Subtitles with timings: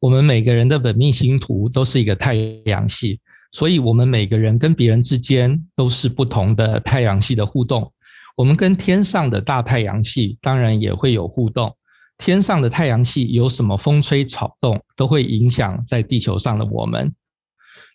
[0.00, 2.34] 我们每个人的本命星图都是一个太
[2.66, 3.18] 阳系，
[3.52, 7.92] 所以我们每个人跟别人之间都是不同的太阳系的互动。
[8.36, 11.74] 我们跟天上的大太阳系当然也会有互动。
[12.18, 17.14] 天上的太阳系有什么风吹草动，都会影响在地球上的我们。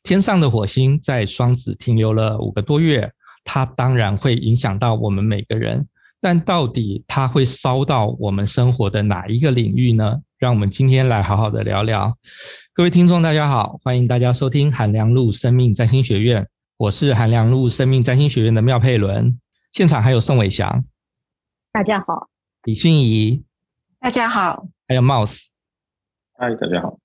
[0.04, 3.11] 天上的火星在双子停留了五个多月，
[3.43, 5.88] 它当然会影响到我们每个人。
[6.21, 10.21] 但到底它会烧到我们生活的哪一个领域呢？
[10.38, 12.15] 让我们今天来好好的聊聊。
[12.73, 19.39] 各位听众，大家好，欢迎大家收听韩良路生命占星学院，我是韩良路生命占星学院的妙佩伦。
[19.71, 20.85] 现场还有宋伟翔，
[21.71, 22.29] 大家好；
[22.63, 23.43] 李迅怡，
[23.99, 25.48] 大家好；还有 Mouse，
[26.38, 27.01] 嗨，大家好。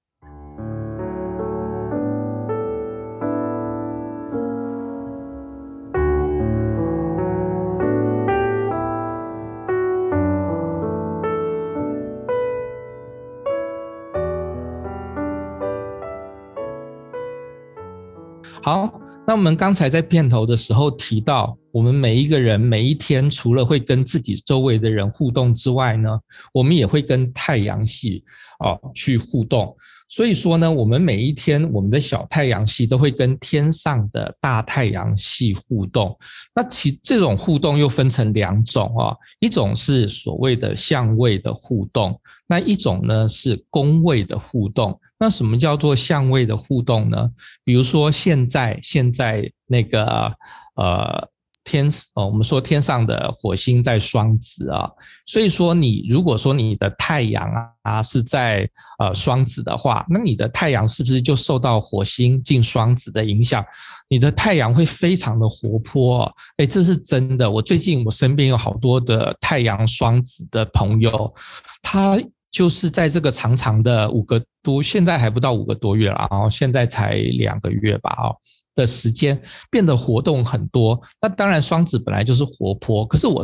[18.66, 18.92] 好，
[19.24, 26.18] 那我们刚才在片头的时候提到，我们每一个人每一天除了会跟自己周围的人互动之外呢，
[26.52, 28.24] 我们也会跟太阳系
[28.58, 29.72] 啊去互动。
[30.08, 36.18] 所以说呢，我们每一天我们的小太阳系都会跟天上的大太阳系互动。
[36.52, 45.00] 那其这种互动又分成两种啊，一种是所谓的相位的互动，那一种呢是宫位的互动。
[45.18, 47.30] 那什么叫做相位的互动呢？
[47.64, 50.30] 比如说现在现在那个
[50.74, 51.28] 呃
[51.64, 54.88] 天哦，我们说天上的火星在双子啊，
[55.24, 57.50] 所以说你如果说你的太阳
[57.82, 63.64] 啊是在呃双子的话，那你的太阳是不是就受到火星进双子的影响？
[64.08, 67.50] 你的太阳会非常的活泼，诶，这是真的。
[67.50, 71.34] 我最近我身边有好多的太阳双子的朋友，
[71.80, 72.18] 他。
[72.56, 78.34] 就是在这个长长的五个多，现在还不到五个多月了，然后现在才两个月吧，哦
[78.74, 79.38] 的时间
[79.70, 80.98] 变得活动很多。
[81.20, 83.42] 那当然，双子本来就是活泼，可是我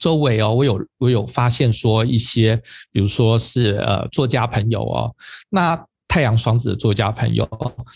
[0.00, 2.60] 周围哦，我有我有发现说一些，
[2.90, 5.14] 比如说是呃作家朋友哦，
[5.48, 7.48] 那太阳双子的作家朋友，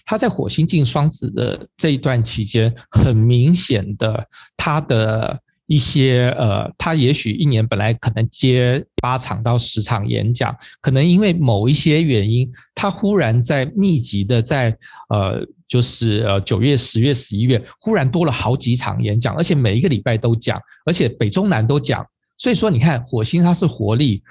[0.05, 4.25] 他在火星进双子的这一段期间，很明显的
[4.57, 5.41] 他的。
[5.67, 14.77] 一些呃，他也许一年本来可能接八场到十场演讲，可能因为某一些原因，他忽然在密集的在
[15.09, 22.05] 呃，就是呃九月、十月、十一月，忽然多了好几场演讲，而且每一个礼拜都讲，而且北中南都讲。
[22.37, 24.23] 所以说，你看火星它是活力，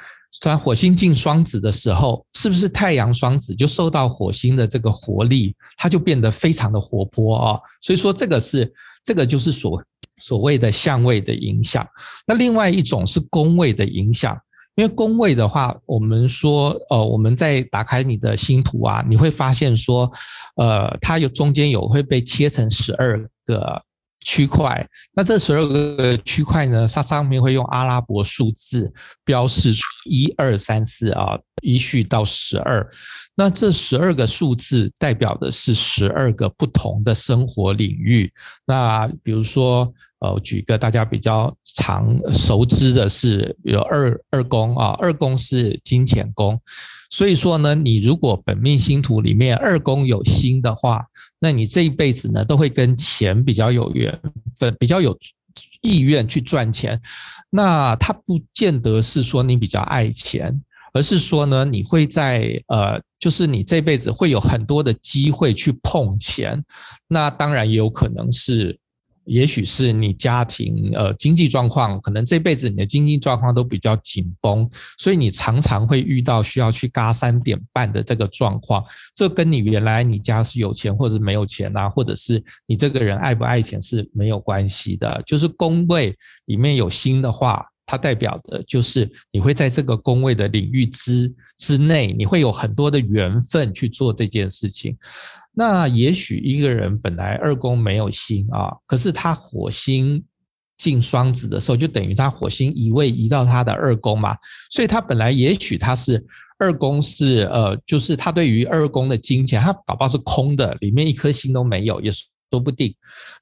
[0.42, 7.59] 当火星进双子的时候，是不是太阳双子就受到火星的这个活力，它就变得非常的活泼啊？
[7.81, 8.72] 所以说，这个是
[9.03, 9.81] 这个就是所。
[10.21, 11.85] 所谓的相位的影响，
[12.25, 14.39] 那另外一种是宫位的影响。
[14.75, 20.09] 因为宫位的话，我们说，呃，我们在打开你的星图啊，你会发现说，
[20.55, 23.83] 呃，它有中间有会被切成十二个
[24.21, 24.87] 区块。
[25.13, 28.91] 那这十二个区块呢，它上面会用阿拉伯数字
[29.25, 32.89] 标示出一二三四啊，一序到十二。
[33.35, 38.31] 那这十二个数字代表的是十二个不同的生活领域。
[38.65, 46.59] 那比如说，呃，举一个大家比较常熟知的是，有二二宫啊，二宫是金钱宫。
[47.09, 51.05] 所以说呢，你如果本命星图里面二宫有星的话，
[51.39, 54.17] 那你这一辈子呢都会跟钱比较有缘
[54.57, 55.17] 分，比较有
[55.81, 57.01] 意愿去赚钱。
[57.49, 60.61] 那它不见得是说你比较爱钱。
[60.93, 66.61] 而是说呢，你会在呃，就是你这辈子会有很多的机会去碰钱，
[67.07, 68.77] 那当然也有可能是，
[69.25, 78.83] 也许是你家庭呃经济状况，可能这辈子你的经济状况都比较紧绷，所以你常常会遇到需要去嘎三点半的这个状况。
[79.15, 86.15] 这跟你原来你家是有钱或者是没有钱啊，或者是你这个人爱不爱钱是没有关系的，就是宫位
[86.45, 87.65] 里面有星的话。
[87.83, 94.95] 它代表的就是你会在这个宫位的领域之之内，你会有很多的缘分去做这件事情。
[95.53, 100.24] 那也许一个人本来二宫没有星啊，可是他火星
[100.77, 104.36] 进双子的时候，就等于他火星移位移到他的二宫嘛，
[104.69, 106.25] 所以他本来也许他是
[106.57, 112.25] 二宫是呃，就是他对于二宫的金钱，他搞不好是空的，里面一颗星都没有，也是。
[112.53, 112.94] 说不定，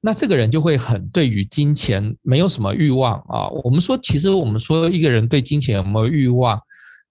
[0.02, 3.50] 那这个人就会很对于金钱没有什么欲望啊。
[3.64, 6.62] 我们说，其实我们说一个人对金钱有没有欲望，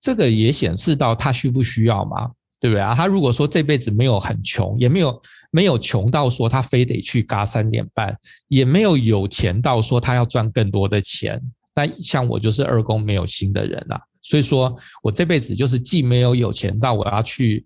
[0.00, 2.30] 这个也显示到他需不需要嘛，
[2.60, 2.94] 对不对啊？
[2.94, 8.16] 他如果说这辈子没有很穷，也没有没有穷到说他非得去嘎三点半，
[8.48, 11.40] 也没有有钱到说他要赚更多的钱。
[11.74, 17.64] 那像我就是二宫没有心的人啊，所以说我这辈子就是既没有有钱到我要去。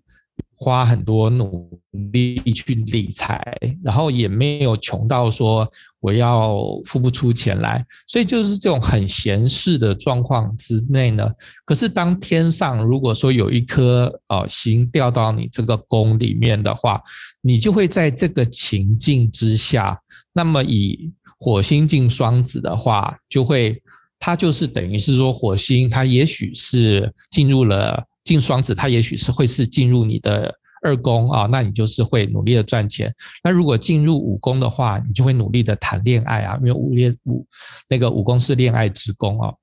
[0.55, 3.43] 花很多努力去理财，
[3.83, 5.69] 然后也没有穷到说
[6.03, 11.25] 我要付不出钱来，所以就是这种很闲适的状况之内呢。
[11.63, 17.01] 可是当天上如果说有一颗呃星掉到你这个宫里面的话，
[17.39, 19.97] 你就会在这个情境之下，
[20.33, 21.09] 那么以
[21.39, 23.81] 火星进双子的话，就会
[24.19, 28.03] 它就是等于是说火星它也许是进入了。
[28.25, 30.49] 进双子，它也许是会是进入你的
[30.83, 33.13] 二宫啊，那你就是会努力的赚钱。
[33.43, 37.45] 那如果进入五宫的话，你就会努力的谈恋爱啊，因为五恋五
[37.89, 39.53] 那个五宫是恋爱之宫啊，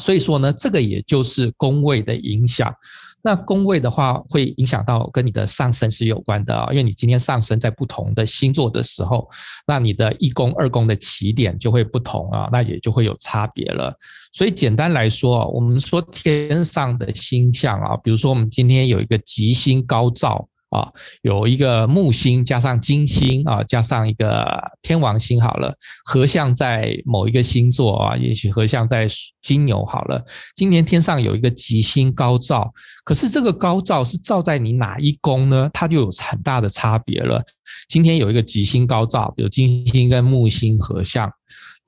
[0.00, 2.74] 所以说呢，这个也就是宫位的影响。
[3.22, 9.28] 那宫位的话，会影响到跟你的上升是有关的啊，因为你今天上升在不同的星座的时候，
[9.66, 13.94] 那你的一宫、二宫的起点就会不同啊，那也就会有差别了。
[14.32, 20.48] 所以简单来说啊，我们说天上的星象啊，比如说我们今天有一个吉星高照。
[20.70, 20.88] 啊，
[21.22, 24.46] 有一个木星加上金星啊，加上一个
[24.82, 25.74] 天王星好了，
[26.04, 29.08] 合相在某一个星座啊，也许合相在
[29.42, 30.24] 金牛好了。
[30.54, 32.72] 今年天上有一个吉星高照，
[33.04, 35.68] 可是这个高照是照在你哪一宫呢？
[35.72, 37.42] 它就有很大的差别了。
[37.88, 41.30] 今天有一个吉星高照，比如金星跟木星合相。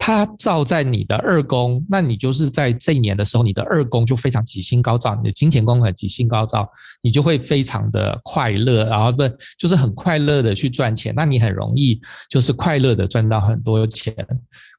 [0.04, 6.69] 它照在你的二宫，那你就是在这一年的时候，你的二宫就非常吉星高照，你的金钱宫很吉星高照，
[7.02, 9.22] 你就会非常的快乐，然后不
[9.56, 14.12] 就是很快乐的去赚钱，那你很容易就是快乐的赚到很多钱。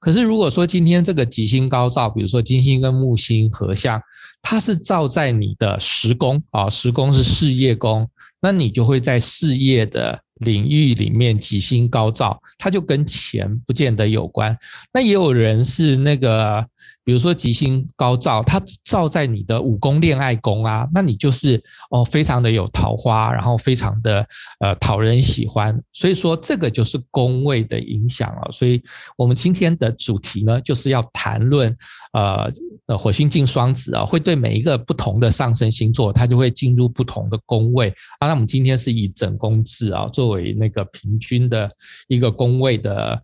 [0.01, 4.01] 可是如果说今天这个吉星高照，比如说金星跟木星合相，
[4.41, 8.05] 它是照在你的十宫啊，十宫是事业宫，
[8.41, 10.19] 那你就会在事业的。
[10.35, 14.57] 领域里面吉星高照，它就跟钱不见得有关。
[14.91, 16.67] 那也有人是那个，
[17.03, 24.27] 比如说吉星高照，它照在你的五宫恋爱宫啊，那你就是哦，非常的有桃花，然后非常的
[24.59, 25.79] 呃讨人喜欢。
[25.91, 28.51] 所以说这个就是宫位的影响啊。
[28.51, 28.81] 所以
[29.17, 31.75] 我们今天的主题呢，就是要谈论
[32.13, 32.51] 呃。
[32.85, 37.87] 呃，火星进双子啊，会对每一个不同的上升星座，它就会进入不同的宫位
[38.19, 38.27] 啊。
[38.27, 41.71] 那我们今天是以整宫制啊，作为那个平均的
[42.09, 43.21] 一个宫位的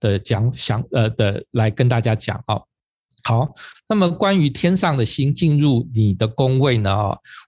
[0.00, 2.58] 的讲讲呃的来跟大家讲啊。
[3.26, 3.48] 好，
[3.88, 6.92] 那么关于天上的星进入你的宫位呢，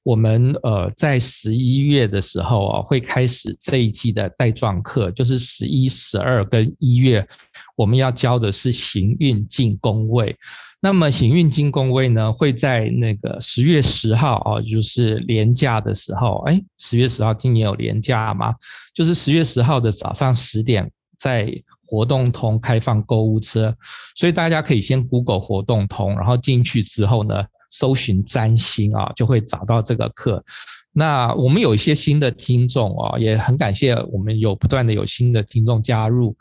[0.02, 7.28] 我们呃在十一月的时候啊，会开始这一季的带状课，就是十一、十二跟一月，
[7.76, 10.34] 我们要教的是行运进宫位。
[10.81, 18.55] 那么行运进宫位呢，会在那个十月十号啊，就是连假的时候，哎，十月十号今年有连假吗？
[18.94, 21.52] 就是十月十号的早上十点，在
[21.87, 23.75] 活动通开放购物车，
[24.17, 30.44] 所以大家可以先 Google 活动通，然后进去之后呢，搜寻占星啊，就会找到这个课。
[30.93, 36.37] 那我们有一些新的听众啊，也很感谢我们有不断的有新的听众加入。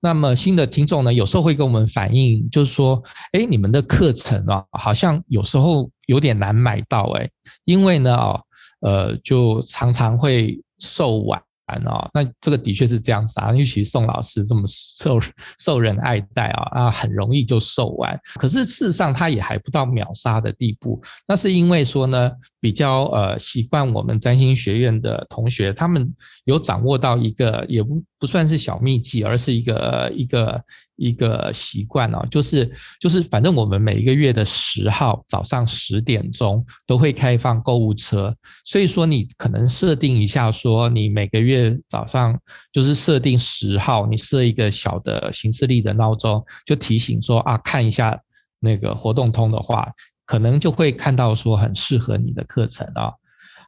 [0.00, 3.02] 那么新的听众呢，有时候会跟我们反映，就是说，
[3.32, 7.28] 哎，你们的课程啊，好像有时候有点难买到，哎，
[7.64, 8.40] 因为呢，哦，
[8.80, 11.40] 呃，就常常会售完。
[11.84, 15.20] 哦，那这个的确是这样子啊，尤其宋老师这么受
[15.58, 18.18] 受人爱戴啊，啊，很容易就受完。
[18.34, 21.02] 可是事实上，他也还不到秒杀的地步。
[21.26, 22.30] 那是因为说呢，
[22.60, 26.12] 比较呃习惯我们占星学院的同学，他们
[26.44, 30.62] 有掌握到一个也不不算是小秘籍，而是一个一个。
[30.96, 38.32] 一个习惯哦，就是就是，反正我们每一个月的十号早上十点钟都会开放购物车，
[38.64, 42.38] 所以说你可能设定一下，说你每个月早上
[42.70, 48.16] 就是设定十号，你设一个小的行事历的闹钟，就提醒说啊，看一下
[48.60, 49.90] 那个活动通的话，
[50.24, 53.10] 可能就会看到说很适合你的课程啊。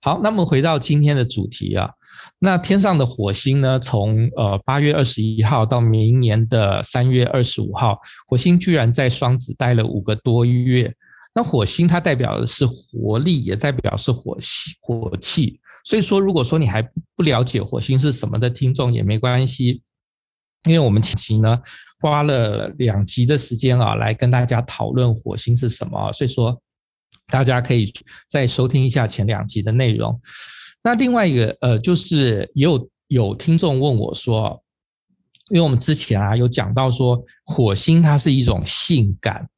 [0.02, 1.90] 好，那么回到今天的主题啊。
[2.38, 3.78] 那天上的火星呢？
[3.80, 10.94] 从呃八月二十一号到明年的三月二十五号，火星居然在双子待了五个多月。
[11.35, 15.59] 那火星它代表的是活力，也代表是火气火气。
[15.85, 16.80] 所以说，如果说你还
[17.16, 19.83] 不了解火星是什么的听众也没关系，
[20.64, 21.61] 因为我们前期呢
[22.00, 26.12] 花了两集的时间啊，来跟大家讨论火星是什么。
[26.12, 26.59] 所以说，
[27.28, 27.92] 大家可以
[28.28, 30.21] 再收听一下前两集的内容。
[30.84, 34.62] 那另外一个呃，就是也有有听众问我说，
[35.48, 39.48] 因为我们之前啊有讲到说火星它是一种性感，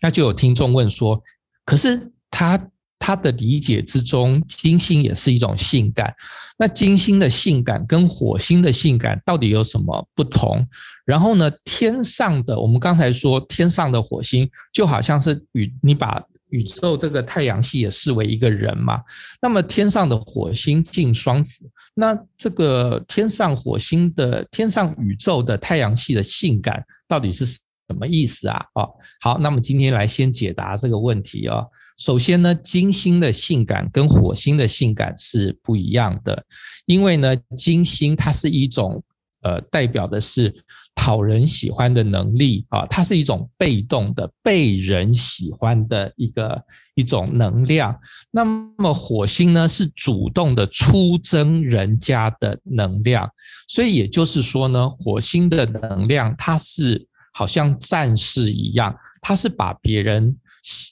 [0.00, 1.22] 那就有听众问说，
[1.66, 6.14] 可是他他的理解之中，金星也是一种性感，
[6.58, 10.66] 那金星的性感跟火星的性感到底有什么不同？
[11.04, 19.00] 然后呢，天上的我们刚才说天上的火星就好像是与你把宇宙这个太阳系也视为一个人嘛。
[19.40, 27.60] 那么天上的火星进双子，那这个天上火星的天上宇宙的太阳系的性感到底是什
[27.98, 28.64] 么意思啊？
[28.74, 28.88] 哦，
[29.20, 31.66] 好，那么今天来先解答这个问题哦。
[31.98, 36.44] 首先呢，金星的性感跟火星的性感是不一样的，
[36.86, 39.02] 因为呢，金星它是一种
[39.42, 40.54] 呃，代表的是。
[40.94, 46.62] 讨人喜欢的能力啊，它是一种被动的被人喜欢的一个
[46.94, 47.98] 一种能量。
[48.30, 53.30] 那么火星呢，是主动的出征人家的能量。
[53.66, 60.36] 所以也就是说呢，火星的能量它是好像战士一样，它是把别人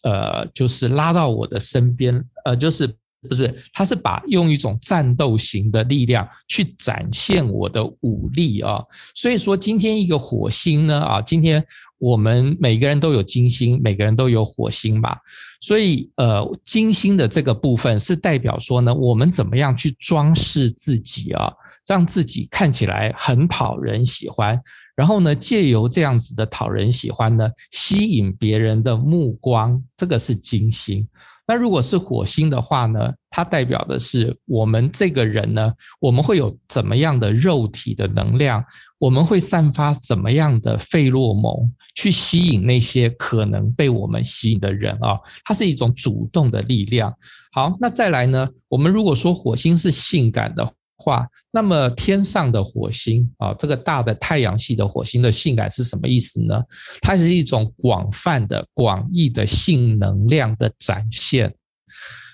[0.02, 2.97] 呃，就是拉到我的身边，呃，就是。
[3.27, 8.81] 不是，他是把用一种战斗型的力量去展现我的武力啊，
[9.13, 11.65] 所以说今天一个火星呢啊，今天
[11.99, 15.19] 我们每个人都有金星，每个人都有火星吧，
[15.61, 21.53] 所以呃，金星的这个部分是代表说呢，我们怎么样去装饰自己啊，
[21.89, 24.57] 让自己看起来很讨人喜欢，
[24.95, 31.05] 然后呢，借由这样子的讨人喜欢呢，吸引别人的目光，这个是金星。
[31.49, 38.62] 那如果是火星的话呢，它代表的是我们这个人呢，我们会有怎么样的肉体的能量？
[38.99, 41.55] 我们会散发怎么样的费洛蒙
[41.95, 45.19] 去吸引那些可能被我们吸引的人啊？
[45.45, 47.12] 它是一种主动的力量。
[47.50, 50.75] 好，那再来呢，我们如果说火星是性感的。
[51.00, 56.61] 话，那么天上的火星啊，这个大的太阳系的火星的性感是什么意思呢？
[57.00, 61.55] 它是一种广泛的、广义的性能量的展现。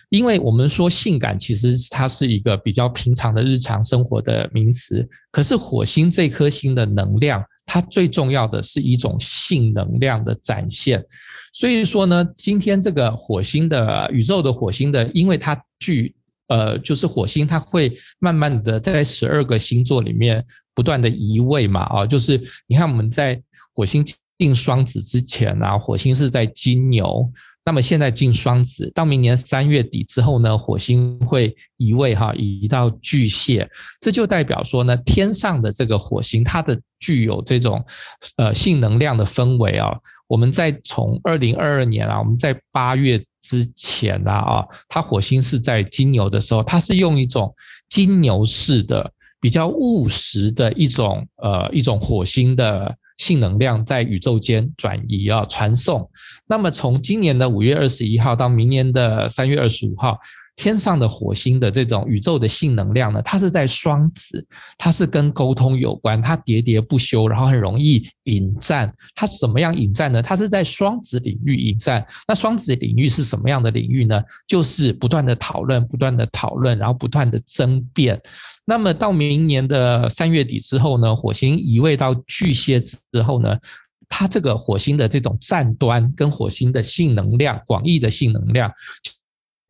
[0.09, 5.07] 因为我们说性感，其实它是一个比较平常的日常生活的名词。
[5.31, 11.05] 可是火星这颗星的能量，它最重要的是一种性能量的展现。
[11.53, 16.15] 所以说呢，今天这个火星的宇宙的火星的，因为它具。
[16.49, 23.41] 呃，就是火星，它会慢慢的在十二个星座里面不断的移位嘛，啊，就是你看我们在
[23.75, 24.05] 火星
[24.39, 27.27] 进双子之前啊，火星是在金牛，
[27.65, 33.67] 那么现在进双子，到明年三月底之后呢，火星会移位哈，移到巨蟹，
[34.01, 37.83] 这就代表说呢，天上的这个火星，它的具有这种
[38.37, 39.97] 呃性能量的氛围啊，
[40.27, 43.25] 我们在从二零二二年啊，我们在八月。
[43.45, 47.55] 之前啦啊，它火星是在金牛的时候，它是用一种
[47.91, 56.11] 金牛式的比较务实的一种呃一种火星的性能量在宇宙间转移啊传送。
[56.49, 60.19] 那么从今年的五月二十一号到明年的三月二十五号。
[60.57, 64.47] 天上的火星的这种宇宙的性能量呢，它是在双子，
[64.79, 68.93] 它是跟沟通有关，它喋喋不休，然后很容易引战。
[69.15, 70.23] 它怎么样引战呢？
[70.23, 72.07] 它是在双子领域引战。
[72.29, 74.23] 那双子领域是什么样的领域呢？
[74.47, 78.21] 就是不断的讨论，不断的讨论，然后不断的争辩。
[78.65, 83.59] 那么到明年的三月底之后呢，火星移位到巨蟹之后呢，
[84.09, 88.73] 它这个火星的这种战端跟火星的性能量，广义的性能量。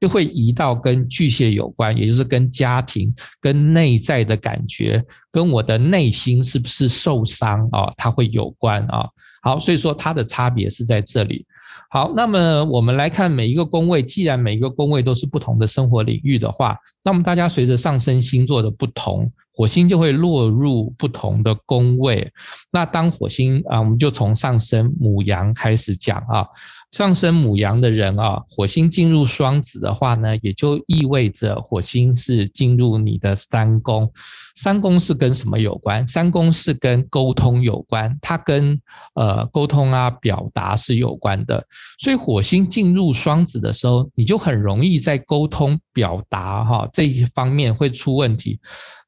[0.04, 7.90] 就会移到跟巨蟹有关，也就是跟家庭、跟内在的感觉、跟我的内心是不是受伤啊？
[7.96, 9.08] 它会有关啊。
[9.40, 11.46] 好，所以说它的差别是在这里。
[11.88, 22.30] 好，那么我们来看每一个宫位，既然每一个宫位都是不同的生活领域的话，那么大家随着上升星座的不同，火星就会落入不同的宫位。
[22.70, 26.46] 那当火星啊，我们就从上升母羊开始讲啊。
[26.94, 34.08] 上升母羊的人啊，火星进入双子的话呢，也就意味着火星是进入你的三宫。
[34.54, 36.06] 三宫是跟什么有关？
[36.06, 38.80] 三宫是跟沟通有关，它跟
[39.16, 41.66] 呃沟通啊、表达是有关的。
[41.98, 48.60] 所以火星进入双子的时候，你就很容易在沟通表达哈这一方面会出问题。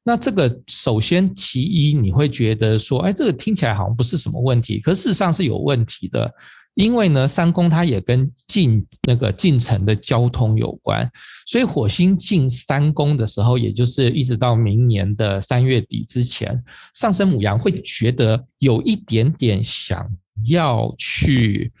[0.03, 6.29] 那这个首先其一，你会觉得说，哎，这个听起来好像不是什么问题，可事实上是有问题的。
[6.77, 11.09] 因为呢，三宫它也跟进那个进程的交通有关，
[11.47, 20.07] 所以火星进三宫的时候，也就是一直到明年的三月底之前，上升母羊会觉得有一点点想
[20.45, 21.73] 要去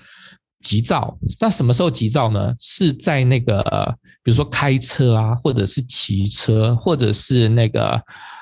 [0.63, 1.15] 急躁。
[1.39, 2.55] 那什么时候急躁呢？
[2.59, 8.01] 是在那个比如说开车啊，或者是骑车，或者是那个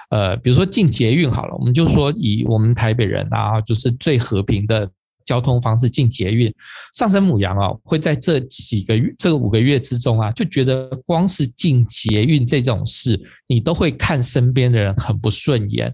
[0.09, 4.89] 呃，比如说进捷运好了，我们就说以我们台北人啊，就是最和平的。
[5.25, 6.53] 交通方式进捷运，
[6.93, 15.93] 上升母羊啊，会在这几个月、这五个月之中啊，就觉得光是进捷运这种事，你都会看身边的人很不顺眼，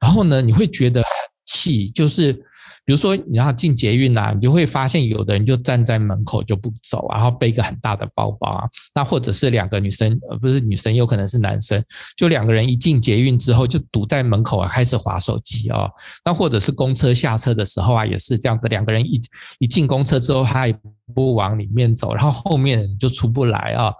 [0.00, 1.08] 然后呢，你会觉得很
[1.46, 2.38] 气，就是
[2.84, 8.68] 比如说你要进捷运啊，你就会发现有的人就站在门口就不走，然后背个很大的包包啊。
[8.94, 11.82] 那或者是两个女生，呃，不是女生，有可能是男生，
[12.16, 15.88] 就两个人一进捷运之后就堵在门口啊，开始滑手机啊。
[16.24, 19.20] 那或者是公车下车的时候啊，也是这样子，两个人一
[19.60, 20.76] 一进公车之后，他也
[21.14, 23.92] 不往里面走，然后后面就出不来啊。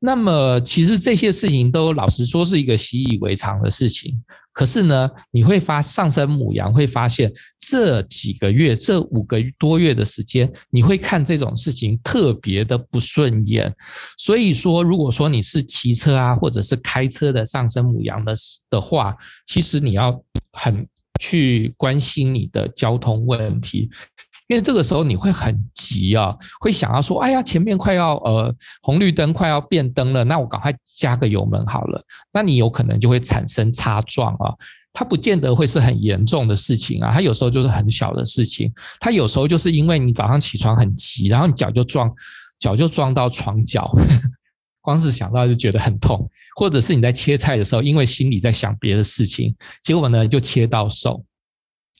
[0.00, 4.22] 那么其实这些事情都老实说是一个习以为常的事情。
[4.58, 13.72] 可是呢，你会发上升母羊会发现这几个月这五个多月的时间，你会看这种事情特别的不顺眼。
[14.16, 18.34] 所以说，如果说你是骑车啊，或者是开车的上升母羊的
[18.68, 20.84] 的话，其实你要很
[21.20, 23.88] 去关心你的交通问题。
[24.48, 32.02] 因为这个时候你会很急啊，会想要说，哎呀，前面快要呃红绿灯快要变灯了，那我赶快加个油门好了。
[32.32, 34.52] 那你有可能就会产生擦撞啊，
[34.92, 42.10] 它不见得会是很严重的事情啊，它有时候就是很小的事情，它有时候就是因为你早上起床很急，然后你脚就撞
[42.58, 43.94] 脚就撞到床脚，
[44.80, 46.26] 光是想到就觉得很痛，
[46.56, 51.22] 或者是你在切菜的时候，因为心里在想别的事情，结果呢就切到手。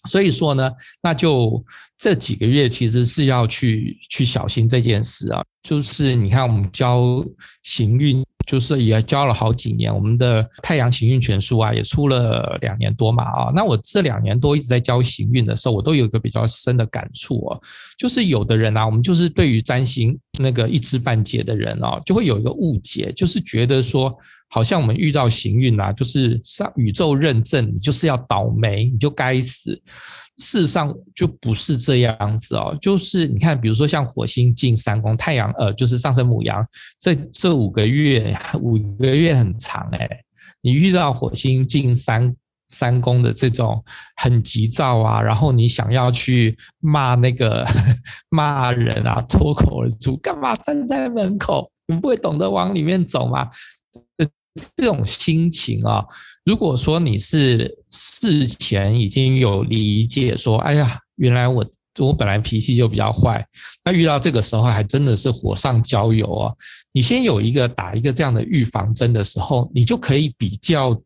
[0.08, 0.70] 所以说呢，
[1.02, 1.62] 那就
[1.98, 5.44] 这几个月其实是要去去小心这件事啊。
[5.62, 7.22] 就是你看，我们教
[7.62, 13.52] 行运，就是也教了好几年，我们的太阳行运全书啊，也出了两年多嘛啊。
[13.54, 17.58] 那我这两年多一直在教行运的时候，我都有一个比较深的感触啊，
[17.98, 24.16] 就是有的人啊，我们就是对于占星那个一知半解的人啊，就会有一个误解，就是觉得说。
[24.50, 29.80] 好像我们遇到行运啊，就是上宇宙认证你就是要倒霉，你就该死。
[30.38, 36.64] 事实上就不是这样子哦，就是你看，比如说像火星进三宫，太阳呃就是上升母羊，
[36.98, 40.08] 这这五个月 五个月很长哎，
[40.62, 42.32] 你遇到火星进三
[42.70, 47.66] 三宫的这种很急躁啊，然后你想要去骂那个
[48.30, 51.68] 骂人啊，脱口而出，干嘛站在门口？
[51.88, 53.50] 你不会懂得往里面走吗？
[54.76, 56.04] 这种心情啊，
[56.44, 61.64] 如果说你是事前已经有理解，说，哎呀，原来我
[61.98, 63.46] 我本来脾气就比较坏，
[63.84, 66.54] 那遇到这个时候还真的是火上浇油啊！
[66.92, 71.00] 你先有一个打一个这样的预防针的时候，你就可以比较。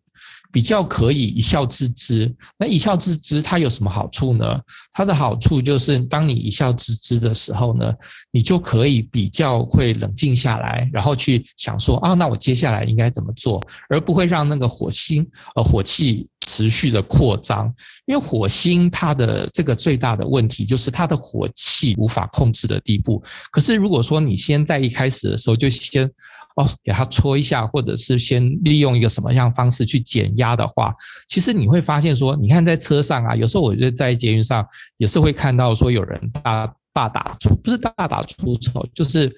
[0.53, 4.45] 比较可以一笑置之，那一笑置之它有什么好处呢？
[4.93, 7.93] 它的好处就是，当你一笑置之的时候呢，
[8.31, 17.73] 你就可以比较会冷静下来，然后去想说啊，那我接下来应该怎么做，而不会让那个火星呃火气持续的扩张。
[18.07, 23.23] 因为火星它的这个最大的问题就是它的火气无法控制的地步。
[23.51, 26.11] 可是如果说你先在一开始的时候就先。
[26.57, 30.95] 哦，给它搓一下，或者是先利用一个什么样方式去减压的话，
[31.27, 34.63] 其实你会发现说，你看在车上啊，有时候我觉得在捷运上
[34.99, 39.35] 也是会看到说有人大大打出，不是大打出手，就是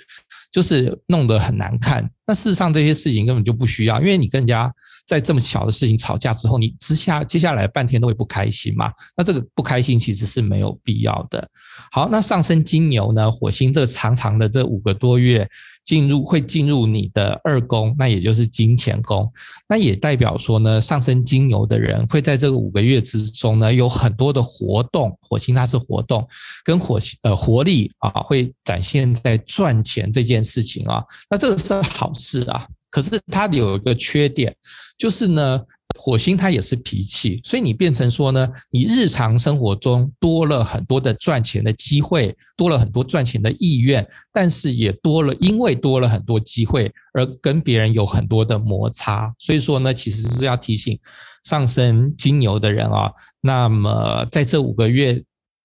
[0.50, 2.10] 就是弄得很难看。
[2.26, 4.74] 那事实上这些事情根本就不需要，因为你更加
[5.06, 8.92] 在这么小的事情吵架之后，你之下接下来半天都会不开心嘛。
[9.16, 11.48] 那这个不开心其实是没有必要的。
[11.90, 15.48] 好，那上升金牛呢，火星这长长的这五个多月。
[15.84, 19.30] 进入会进入你的二宫，那也就是金钱宫，
[19.68, 26.26] 那也代表说呢，上升金牛的人会在这个五个月之中呢，有很多的活动，火星它是活动，
[26.64, 34.54] 跟火星呃活力啊，会展现在赚钱这件事情啊，那这个是好事啊，可是它有一个缺点，
[34.96, 35.60] 就是呢。
[35.96, 49.32] 火星它也是脾气，所以你变成说呢，你日常生活中多了很多的赚钱的机会，多了很多赚钱的意愿，但是也多了，因为多了很多机会而跟别人有很多的摩擦。
[49.38, 50.98] 所以说呢，其实是要提醒
[51.44, 55.22] 上升金牛的人啊，那么在这五个月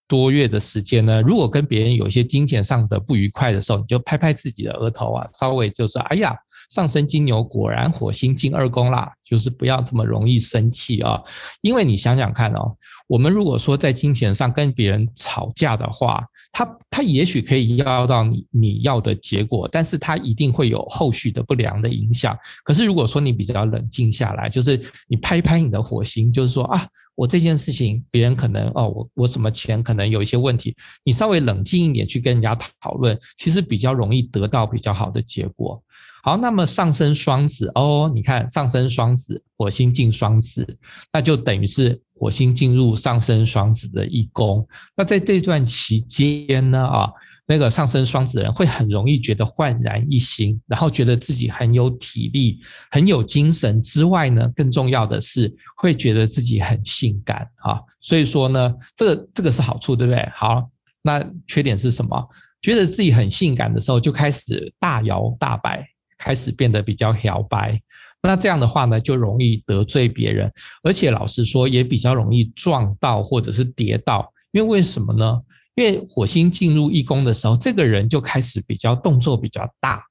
[0.07, 6.37] 多月的时间呢，如果跟别人有一些金钱上的不愉快的时候，你就拍拍自己的额头啊，稍微就是哎呀。
[6.69, 11.19] 上升金牛果然火星进二宫啦，就是不要这么容易生气啊！
[11.61, 12.75] 因为你想想看哦，
[13.07, 22.37] 我们如果说在金钱上跟别人吵架的话，他他也许可以要到你你要的结果，但是他一定会有后续的不良的影响。
[22.63, 35.81] 可是如果说你比较冷静下来，就是你拍拍你的火星，就是说啊，我这件事情别人可能哦，我我什么钱可能有一些问题，你稍微冷静一点去跟人家讨论，其实比较容易得到比较好的结果。
[36.21, 40.65] 好，那么上升双子哦，你看上升双子，火星进双子，
[41.13, 44.67] 那就等于是火星进入上升双子的一宫。
[44.95, 47.09] 那在这段期间呢，啊，
[47.47, 52.59] 那个上升双子人会很容易觉得焕然一新，然后觉得自己很有体力、
[52.91, 57.79] 很有精神之外呢，更重要的是会觉得自己很性感啊。
[58.01, 60.29] 所以说呢，这个这个是好处，对不对？
[60.35, 60.69] 好，
[61.01, 62.29] 那缺点是什么？
[62.61, 65.87] 觉得自己很性感的时候，就开始大摇大摆，
[66.19, 67.81] 开始变得比较摇摆。
[68.21, 70.51] 那这样的话呢，就容易得罪别人，
[70.83, 74.31] 而且老实说，也比较容易撞到或者是跌倒。
[74.51, 75.39] 因为为什么呢？
[75.75, 80.03] 因为火星进入一宫的时候，这个人就开始比较动作比较大。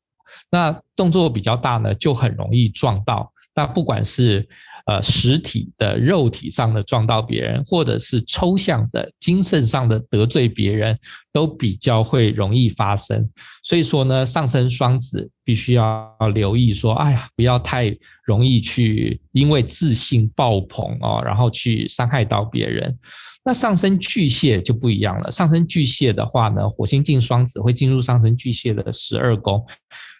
[0.51, 3.31] 那动作比较大呢，就很容易撞到。
[3.55, 4.49] 那不管是
[4.87, 10.99] 呃，实体的肉体上的撞到别人，或者是抽象的精神上的得罪别人，
[11.31, 13.29] 都比较会容易发生。
[13.62, 22.94] 所以说呢，上升双子必须要留意说，哎呀，不要太容易去因为自信爆棚哦，然后去伤害到别人。
[23.42, 25.32] 那上升巨蟹就不一样了。
[25.32, 29.64] 上升巨蟹的话呢，火星进双子会进入上升巨蟹的十二宫。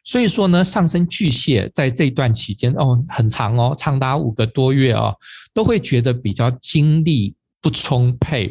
[0.02, 5.14] 所以说呢，上升巨蟹在这段期间哦，很长哦，长达五个多月哦，
[5.52, 8.44] 都会觉得比较精力不充沛，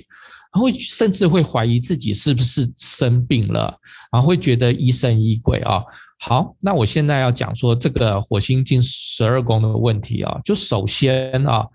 [0.54, 3.76] 然后甚至会怀疑自己是不是生病了，
[4.12, 5.84] 然后会觉得疑神疑鬼啊。
[6.20, 11.66] 好，那我现在要讲说这个火星进十二宫的问题啊，就首先啊，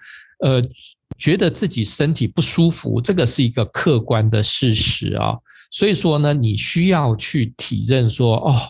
[0.41, 0.63] 呃，
[1.19, 5.37] 觉得自己身体不舒服，这个是一个客观的事实啊。
[5.71, 8.61] 所以说呢，你需要去体认说哦。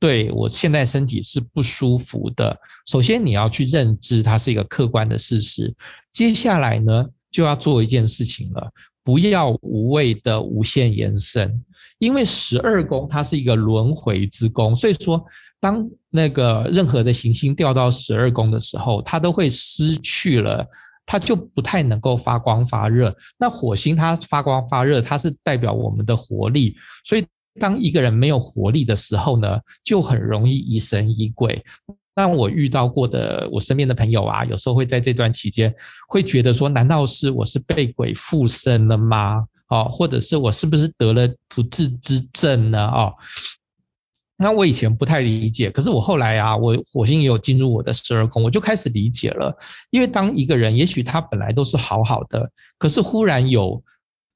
[0.00, 2.54] 对，我现在身体是不舒服的。
[2.84, 5.74] 首先，你要去认知它是一个客观的事实。
[6.12, 8.70] 接下来呢，就要做一件事情了，
[9.02, 11.64] 不要无谓的无限延伸。
[11.98, 15.24] 因为十二宫它是一个轮回之宫，所以说，
[15.60, 20.66] 当那个任何的行星掉到十二宫的时候，它都会失去了，
[21.06, 23.14] 它就不太能够发光发热。
[23.38, 27.24] 那火星它发光发热，它是代表我们的活力，所以。
[27.60, 31.64] 当一个人没有活力的时候呢，就很容易疑神疑鬼。
[32.16, 35.72] 那我遇到过的，我身边的朋友啊，有时候会在这段期间
[36.08, 39.46] 会觉得说，难道是我是被鬼附身了吗？
[39.74, 42.86] 哦，或者是我是不是得了不治之症呢？
[42.86, 43.12] 哦，
[44.36, 49.56] 那我以前不太理解，可是我后来啊，我火星也有进入我的十二宫，我就开始理解了。
[49.90, 53.82] 因为当一个人，也许他本来都是好好的，可是忽然有。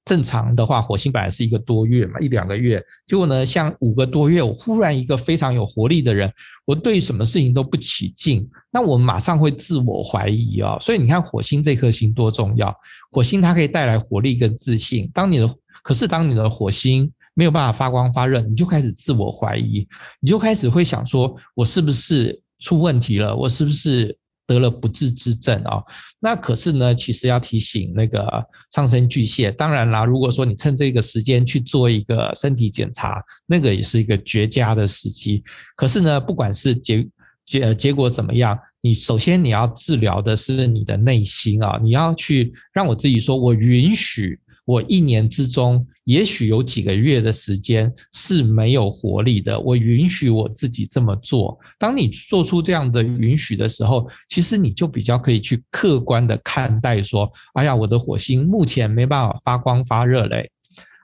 [0.08, 6.32] 正常的话，火星本来是一个多月嘛，一两个月，结果呢，像五个多月，我忽然一个非常有活力的人，
[6.64, 10.78] 我对什么事情都不起劲，那我马上会自我怀疑啊。
[10.80, 12.74] 所以你看，火星这颗星多重要，
[13.10, 15.10] 火星它可以带来活力跟自信。
[15.12, 19.86] 当你的，可是当你的火星没有办法发光发热，你就开始自我怀疑，
[20.20, 23.36] 你就开始会想说，我是不是出问题了？
[23.36, 24.16] 我是不是？
[24.48, 25.80] 得了不治之症啊，
[26.18, 28.26] 那可是呢，其实要提醒那个
[28.70, 35.44] 上升巨蟹，当然啦，如果说你趁这个时间去做一个身体检查，那个也是一个绝佳的时机。
[35.76, 37.06] 可是呢，不管是结
[37.44, 44.40] 结结果怎么样，你首先你要治疗的是你的内心啊，你要去让我自己说，我允许。
[44.68, 49.58] 我一年之中，也许有几个月的时间是没有活力的。
[49.58, 51.58] 我允许我自己这么做。
[51.78, 60.50] 当你做出这样的允许的时候，其实你就比较可以去客观的看待说：“哎呀，我的火星目前没办法发光发热嘞。”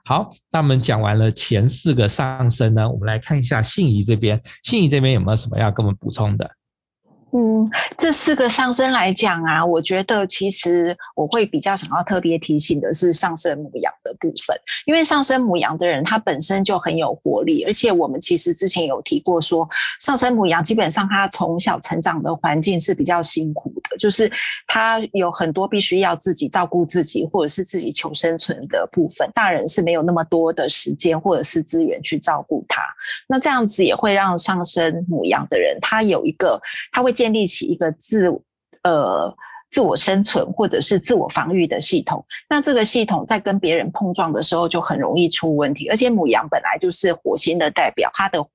[0.05, 4.39] 好，那我们讲完了前四个上升呢，我们来看一下信仪这边。
[4.61, 6.47] 信仪这边有没有什么要跟我们补充的？
[7.37, 19.67] 嗯，这四个上升来讲啊，我觉得其实我会比较想要特别提醒的是上升母羊的部分，因为上升母羊的人他本身就很有活力，而且我们其实之前有提过说，
[19.99, 24.31] 上升母羊基本上他从小成长的环境是比较辛苦，就是
[24.67, 32.81] 他有很多必须要自己照顾自己或者是自己求生存的部分，大人是没有那么多的时间或者是资源去照顾他，
[33.27, 36.59] 那这样子也会让上升母羊的人他有一个
[36.91, 38.27] 他会建立起一个自
[38.83, 39.35] 呃
[39.71, 45.89] 自我生存或者是自我防御的系统，那这个系统在跟别人碰撞的时候就很容易出问题。
[45.89, 48.49] 而且母羊本来就是火星的代表，它的火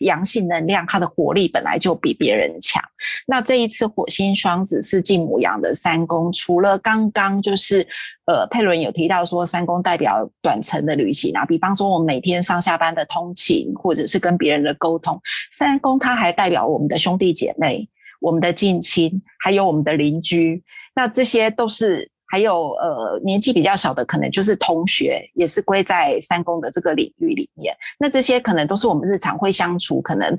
[0.00, 2.82] 阳性能量，它的活力本来就比别人强。
[3.26, 7.86] 那这一次火星双子是进母羊的三宫，除了刚刚就是
[8.24, 15.20] 呃佩伦有提到说三宫代表短程的旅行啊，比方说我们每天上下班的通勤或者是跟别人的沟通，
[15.52, 17.86] 三宫它还代表我们的兄弟姐妹。
[18.24, 20.62] 我们的近亲，还有我们的邻居，
[20.96, 27.74] 那这些都是还有呃年纪比较小的，可能就是同学，也是归在三公的这个领域里面。
[27.98, 30.38] 那这些可能都是我们日常会相处，可能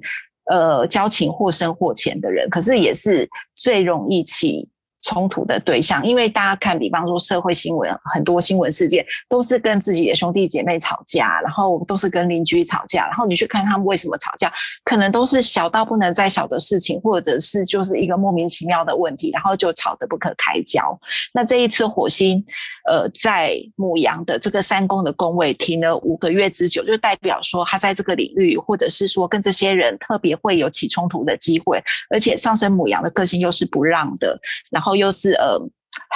[0.50, 4.68] 呃交情或深或浅的人，可是也是最容易起
[5.06, 14.52] 冲突的对象，因为大家看，比方说社会新闻，很多新闻事件都是跟自己的兄弟姐妹吵架，然后都是跟邻居吵架，然后你去看他们为什么吵架，
[14.84, 21.00] 可能都是小到不能再小的事情，或者是就是一个莫名其妙的问题，然后就吵得不可开交。
[21.32, 22.44] 那这一次火星，
[22.90, 34.36] 呃，在母羊的这个三宫的宫位停了五个月之久，就代表说他在这个领域，或者是说跟这些人特别会有起冲突的机会，而且上升母羊的个性又是不让的，
[34.72, 34.95] 然后。
[34.96, 35.60] 又是呃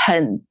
[0.05, 0.41] 很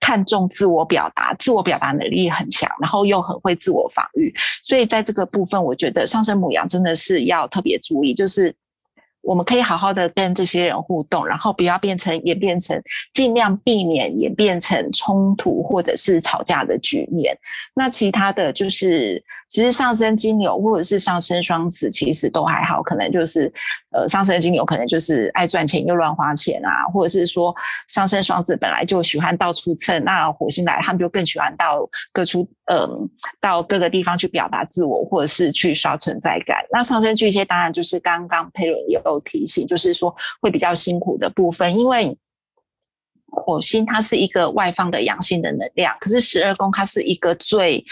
[0.00, 8.54] 看重自我表达，自我表达能力很强，然后又很会自我防御，所以在这个部分，我觉得上升母羊真的是要特别注意，就是
[9.22, 12.80] 我们可以好好的跟这些人互动，然后不要变成演变成
[13.14, 17.36] 尽量避免演变成冲突或者是吵架的局面。
[17.74, 19.22] 那其他的就是。
[19.48, 23.52] 其实上升金牛或者是上升双子，其实都还好，可能就是，
[23.92, 27.54] 呃，上升金牛可能就是爱赚钱又乱花钱啊，或者是说
[27.88, 32.88] 上升双子本来就喜欢到处蹭，那火星来他们就更喜欢到各处，嗯、
[33.40, 36.58] 到各个地方去表达自我，或者是去刷存在感。
[36.72, 42.16] 那上升巨蟹当然就是刚刚佩伦也有提醒，就是说会比较辛苦的部分，因为。
[43.34, 47.84] 火星它是一个外放的阳性的能量，可是十二宫它是一个最，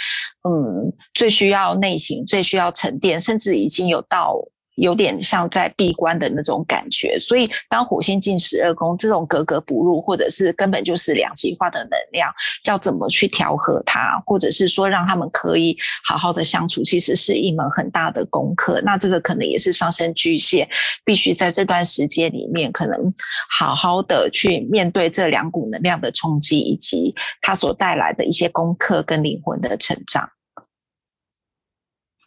[0.48, 4.36] 嗯，最需要内省、最需要沉淀，甚至已经有到。
[4.76, 12.32] 有点像在闭关的那种感觉，所以当火星进十二宫，这种格格不入，或者是根本就是两极化的能量，
[12.64, 18.80] 要怎么去调和它，或者是说让他们可以好好的相处，其实是一门很大的功课。
[18.82, 20.68] 那这个可能也是上升巨蟹
[21.04, 23.12] 必须在这段时间里面，可能
[23.50, 30.28] 好好的去面对这两股能量的冲击，以及它所带来的一些功课跟灵魂的成长。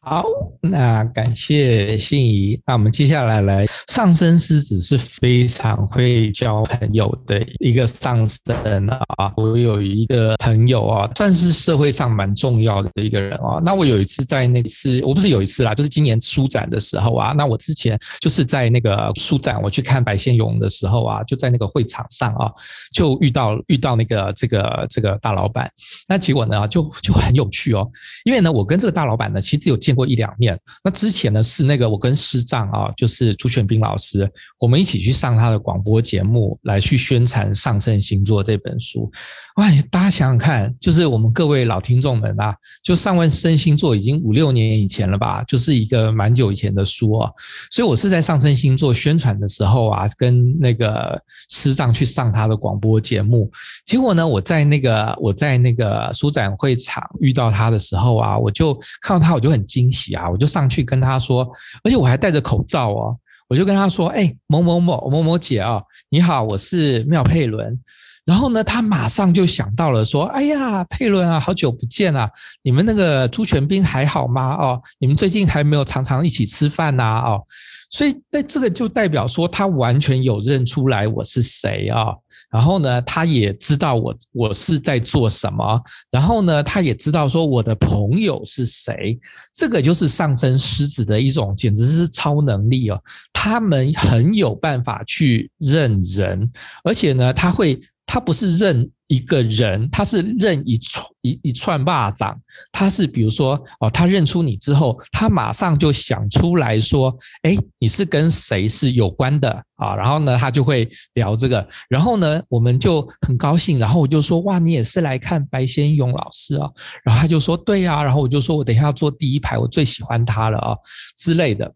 [0.07, 0.23] 好，
[0.61, 2.61] 那感谢心怡。
[2.63, 9.33] 那我们接下来来，上升狮子是非常会交朋友的一个上升啊。
[9.35, 13.59] 我有一个朋友啊，算是社会上蛮重要的一个人啊。
[13.65, 17.33] 那我有一次在那次，我不是有一次啦，就是今年书展的时候啊。
[17.35, 22.51] 那我之前就是在那个书展，我去看白先勇的时候啊，就在那个会场上啊，
[22.93, 25.67] 就遇到遇到那个这个这个大老板。
[26.07, 27.89] 那结果呢，就就很有趣哦，
[28.23, 29.94] 因为呢，我跟这个大老板呢，其实有见。
[29.95, 34.29] 过一两面，那之前呢是那个我跟师丈啊，就是朱全斌老师，
[34.59, 39.09] 我们一起去上他的广播节目，来去宣传《上升星座》这本书。
[39.55, 42.53] 哇，大家想想看，就是我们各位老听众们啊，
[42.83, 47.31] 就《上完升星座》已经五六年以前了吧，就是一个蛮久以前的书啊。
[47.71, 51.17] 所以我是在《上升星座》宣传的时候啊，跟那个
[51.49, 53.49] 师丈去上他的广播节目。
[53.85, 59.84] 结果呢，我在那个我在那个书展会场遇到他的时候啊，我就看到他，我就很惊。
[59.85, 60.29] 惊喜啊！
[60.29, 61.47] 我就上去跟他说，
[61.83, 63.17] 而且我还戴着口罩哦。
[63.47, 67.79] 我就跟他说：“哎，某某某某某姐啊，你好，我是妙佩伦。”
[68.25, 72.27] 然后呢，他马上就想到了说：“哎呀，佩伦啊，好久不见啊！
[72.63, 74.55] 你们那个朱全斌还好吗？
[74.55, 77.21] 哦，你们最近还没有常常一起吃饭呐？
[77.23, 77.43] 哦。”
[77.91, 82.07] 所以，那这个就代表说，他完全有认出来我是谁啊。
[82.51, 85.81] 然后呢，他也知道我我是在做什么。
[86.09, 89.19] 然后呢，他也知道说我的朋友是谁。
[89.53, 93.01] 这个就是上升狮子的一种，简直是超能力哦。
[93.33, 96.51] 他们很有办法去认人，
[96.83, 97.79] 而且呢，他会。
[98.05, 102.39] 他不是认一个人，他是认一串一一串巴掌。
[102.71, 111.67] 他是比如说哦，他认出你之后，他马上就想出来说：“哎，你是跟谁是有关的啊？”然后呢，他就会聊这个。
[111.89, 113.79] 然后呢，我们就很高兴。
[113.79, 116.69] 然后我就说：“哇，你也是来看白先勇老师啊？”
[117.03, 120.75] 然后他就说：“对呀。”然后我就说：“我等一下要坐第一排，我最喜欢他了啊
[121.17, 121.73] 之类的。”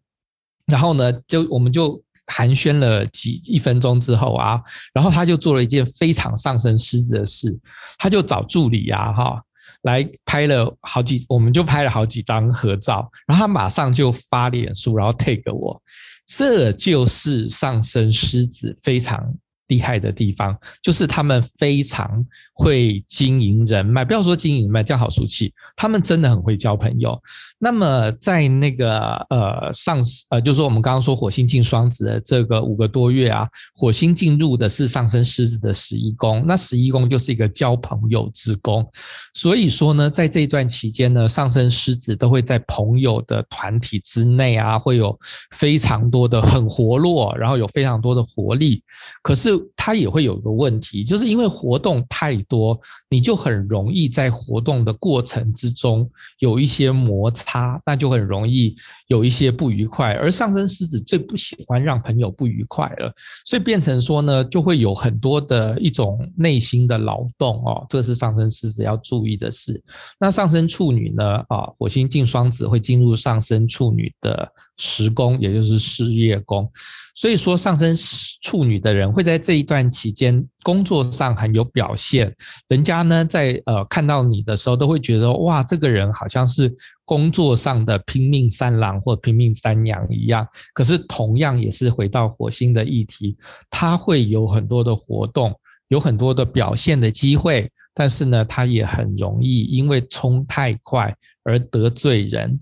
[0.67, 2.01] 然后呢，就我们就。
[2.29, 4.61] 寒暄了几一分钟之后啊，
[4.93, 7.59] 然后他就做了一件非常上升狮子的事，
[7.97, 9.41] 他就找助理啊，哈，
[9.81, 15.81] 来拍了好几，我们就拍了好几张合照，然后他马上就发脸书，然后 take 我，
[16.25, 19.33] 这就是上升狮子非常。
[19.69, 25.53] 厉害的地方就是他们非常会经营人脉，不要说经营人脉，这样好俗气。
[25.75, 27.17] 他们真的很会交朋友。
[27.57, 38.85] 那么在那个呃上呃，就是说我们刚刚说火星进双子的这个五个多月啊，火星进入的是上升狮子的十一宫，那十一宫就是一个交朋友之宫。
[39.33, 45.17] 所以说呢，在这一段期间呢，上升狮子都会在朋友的团体之内啊，会有
[45.51, 48.83] 非常多的很活络，然后有非常多的活力。
[49.21, 58.75] 可是它也会有个问题，就是因为活动太多，你就很容易在活动的过程之中有一些摩擦，那就很容易
[59.07, 60.13] 有一些不愉快。
[60.13, 63.13] 而上升狮子最不喜欢让朋友不愉快了，
[63.45, 69.81] 所以变成说呢，就会有很多的一种内心的劳动哦，这是上升狮子要注意的事。
[70.19, 71.43] 那上升处女呢？
[71.49, 76.67] 啊，火星进双子会进入上升处女的时宫，也就是事业宫。
[77.15, 77.93] 所以说，上升
[78.41, 82.33] 处女的人会在这一段期间工作上很有表现，
[82.69, 90.47] 人家呢在呃看到你的时候，都会觉得哇，这个人好像是工作上的拼命三郎或拼命三娘一样。
[90.73, 93.35] 可是同样也是回到火星的议题，
[93.69, 95.53] 他会有很多的活动，
[95.89, 101.13] 有很多的表现的机会，但是呢，他也很容易因为冲太快
[101.43, 102.57] 而得罪人。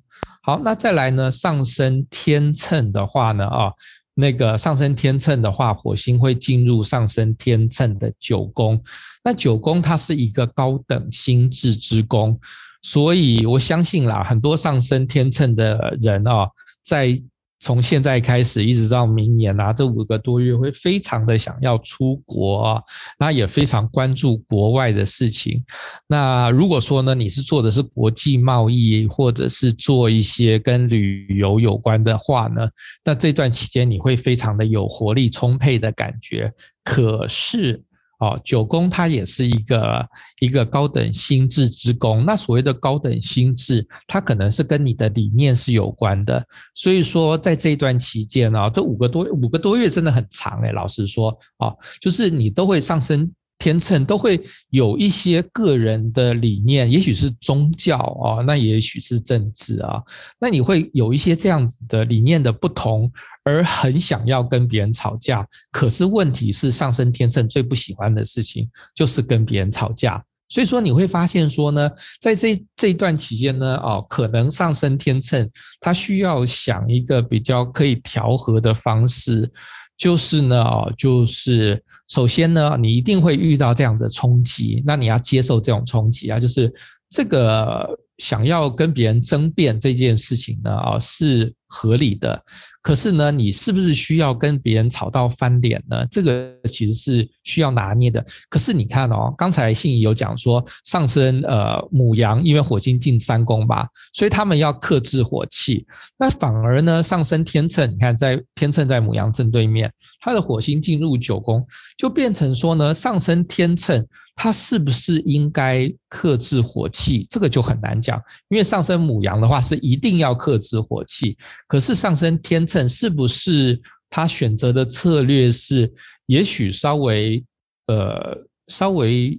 [0.48, 3.74] 好，那再来呢，上升天秤的话呢，啊。
[4.14, 8.82] 那个上升天秤的话，火星会进入上升天秤的九宫。
[9.26, 12.40] 那九宫它是一个高等心智之宫，
[12.82, 16.48] 所以我相信啦，很多上升天秤的人啊，
[16.82, 17.22] 在。
[17.60, 22.82] 从现在开始一直到明年啊，这五个多月会非常的想要出国啊，
[23.20, 25.64] 那也非常关注国外的事情。
[26.08, 32.70] 那如果说呢，你是做的是国际贸易，或者是做一些跟旅游有关的话呢，
[33.04, 36.54] 那这段期间你会非常的有活力充沛的感觉。
[36.84, 37.84] 可是，
[38.20, 42.26] 哦，九宫它也是一个一个高等心智之宫。
[42.26, 46.46] 那所谓的高等心智，它可能是跟你的理念是有关的。
[46.74, 53.32] 所以说，在这一段期间啊，这五个多五个多月真的很长诶，老实说哦，就是你都会上升。
[53.60, 54.40] 天秤都会
[54.70, 60.02] 有一些个人的理念，也许是宗教啊，那也许是政治啊，
[60.40, 63.12] 那你会有一些这样子的理念的不同，
[63.44, 65.46] 而很想要跟别人吵架。
[65.72, 70.24] 可是问题是，上升天秤最不喜欢的事情就是跟别人吵架。
[70.50, 71.92] 所以说你会发现说呢，
[72.22, 75.50] 在这这一段期间呢，哦，可能上升天秤
[75.82, 79.52] 他需要想一个比较可以调和的方式。
[79.98, 86.72] 就是呢，哦，就是首先呢，你一定会遇到这样的冲击，那你要接受这种冲击啊，就是
[87.10, 87.88] 这个
[88.20, 92.42] 想要跟别人争辩这件事情呢，啊，是合理的。
[92.88, 96.06] 可是呢，你是不是需要跟别人吵到翻脸呢？
[96.10, 98.26] 这个其实是需要拿捏的。
[98.48, 105.86] 可是你看哦，刚才信仪有讲说，上升呃母羊，因为火星进三宫吧，所以他们要克制火气。
[106.18, 114.08] 那反而呢，上升天秤，你看在天秤在母羊正对面，它的火星进入九宫，就变成说呢，上升天秤。
[114.38, 117.26] 他是不是应该克制火气？
[117.28, 121.36] 这个就很难讲，因为上升母羊的话是一定要克制火气，
[121.68, 125.92] 可是上升天秤是不是他选择的策略是，
[126.28, 127.44] 也许稍微
[127.88, 129.38] 呃稍微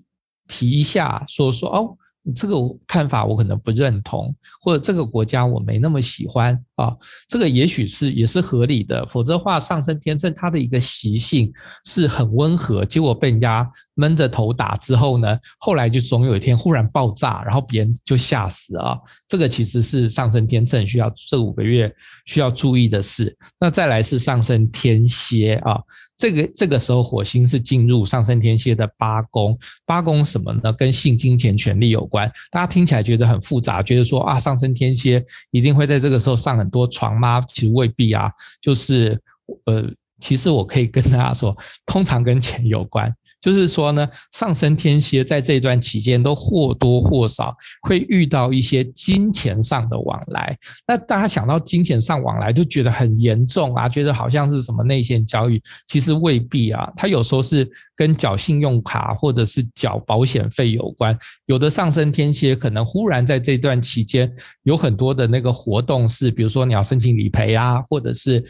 [0.49, 1.97] 提一下说说哦。
[2.35, 6.97] 这个看法我可能不认同，或者这个国家我没那么喜欢啊，
[7.29, 9.07] 这个也许是也是合理的。
[9.07, 11.53] 否则的话，上升天秤它的一个习性
[11.85, 18.97] 是很温和，结果被人家闷着头打之后呢，后来就总有一天忽然爆炸，然后别人就吓死啊。
[19.27, 21.93] 这个其实是上升天秤需要这五个月
[22.27, 23.37] 需要注意的事。
[23.61, 25.79] 那再来是上升天蝎啊。
[26.19, 29.57] 这个这个时候，火星是进入上升天蝎的八宫。
[29.87, 30.73] 八宫什么呢？
[30.73, 32.31] 跟性、金钱、权力有关。
[32.51, 37.41] 大家听起来觉得很复杂，觉得说啊，上升天蝎一定会在这个时候上很多床吗？
[37.43, 38.31] 其实未必啊。
[38.61, 39.19] 就是
[39.67, 43.15] 呃，其实我可以跟大家说，通常跟钱有关。
[43.41, 50.57] 就是说呢，上升天蝎在这段期间都或多或少会遇到一些金钱上的往来。
[50.87, 56.91] 那大家想到金钱上往来，就觉得很严重啊，觉得好像是什么内线交易，其实未必啊。
[56.97, 61.17] 它有时候是跟缴信用卡或者是缴保险费有关。
[61.47, 64.31] 有的上升天蝎可能忽然在这段期间
[64.65, 68.45] 有很多的那个活动是，比如说你要申请理赔啊，或者是。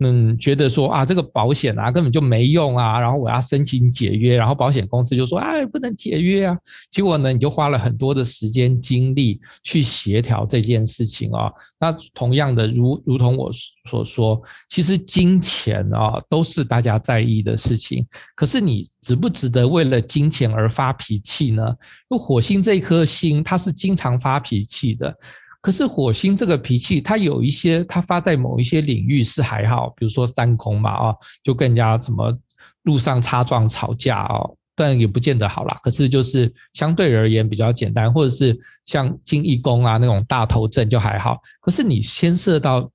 [0.00, 6.58] 嗯，觉得说啊，这个保险啊根本就没用啊，然后我要申请解约，然后保险公司就说哎，不能解约啊。
[6.90, 11.48] 结果呢，你就花了很多的时间精力去协调这件事情啊。
[11.78, 13.52] 那同样的，如如同我
[13.88, 18.04] 所说，其实金钱啊都是大家在意的事情。
[18.34, 21.64] 可是你值不值得为了金钱而发脾气呢？
[22.08, 25.16] 因为火星这颗星，它是经常发脾气的。
[25.64, 32.38] 可是火星这个脾气，它有一些，它发在某一些领域是还好，比如说三空嘛，啊，就跟人家怎么
[32.82, 35.80] 路上擦撞吵架哦，但也不见得好啦。
[35.82, 41.40] 可是就是相对而言比较简单，或者是像金一宫啊那种大头阵就还好。
[41.62, 42.90] 可是你牵涉到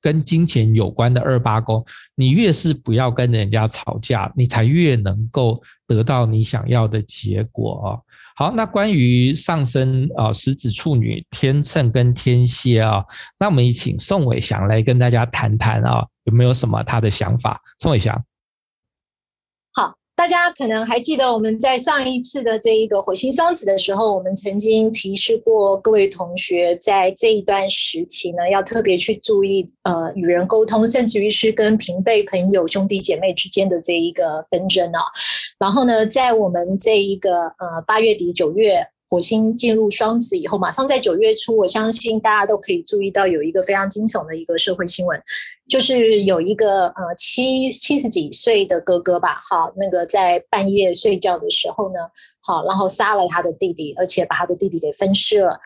[0.00, 1.84] 跟金钱有关的二八宫，
[2.14, 8.00] 你越是不要跟人家吵架，你才越能够得到你想要的结果哦。
[8.38, 13.04] 好，那关于上升啊，食子处女、天秤跟天蝎啊，
[13.36, 17.60] 那我们也请宋伟翔来跟大家谈谈啊，有没有什么他的想法？
[17.80, 18.16] 宋伟翔。
[20.18, 35.00] 大家可能还记得我们在上一次的这一个火星双子的时候，我们曾经提示过各位同学，在这一段时期呢，要特别去注意呃与人沟通，甚至于是跟平辈朋友、兄弟姐妹之间的这一个纷争啊。
[35.56, 38.84] 然后呢，在我们这一个呃八月底九月。
[39.08, 45.18] 火星进入双子以后，马上在九月初，我相信大家都可以注意到有一个非常惊悚的一个社会新闻，
[45.68, 52.00] 就是有一个呃七七十几岁的哥哥吧，哈，那个在半夜睡觉的时候呢，
[52.40, 55.58] 好，然后杀了他的弟弟，而且把他的弟弟给分尸了。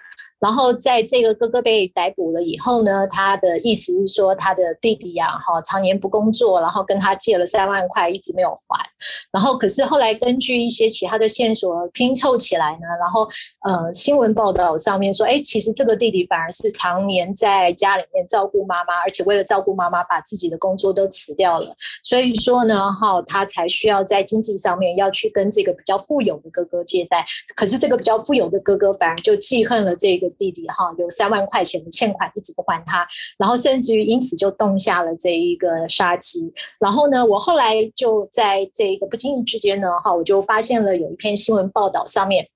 [0.42, 8.84] 然后在这个哥哥被逮捕了以后呢，他的意思是说他的弟弟呀，哈，常年不工作，然后跟他借了三万块，一直没有还。
[9.30, 13.22] 然后可是后来根据一些其他的线索拼凑起来呢，然后
[13.60, 21.72] 呃新闻报道上面说，哎，其实这个弟弟反而是常年在家里面照顾妈妈，而且为了照顾妈妈，把自己的工作都辞掉了。
[22.02, 27.24] 所以说呢，哈，他才需要在经济上面要去跟这个比较富有的哥哥借贷。
[27.54, 30.31] 可是这个比较富有的哥哥反而就记恨了这个。
[30.38, 33.06] 弟弟哈有三万块钱的欠款一直不还他，
[33.38, 36.52] 然后甚至于因此就动下了这一个杀机。
[36.78, 42.48] 然后呢，我后来就在这个不经意之间呢，哈，我就发现了有一篇新闻报道上面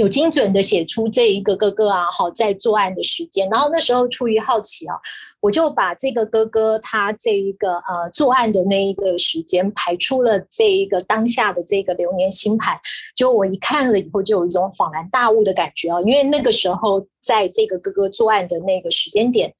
[0.00, 3.48] 有精准的写出这一个哥哥啊，好在作案的时间。
[3.50, 4.94] 然后那时候出于好奇啊。
[5.42, 12.78] 我就把这个哥哥他这一个呃作案的那一个时间排出了这一个当下的这个流年星盘，
[13.16, 19.54] 就我一看了以后就有一种恍然大悟的感觉啊，因为那个时候在这个哥哥作案的那个时间点。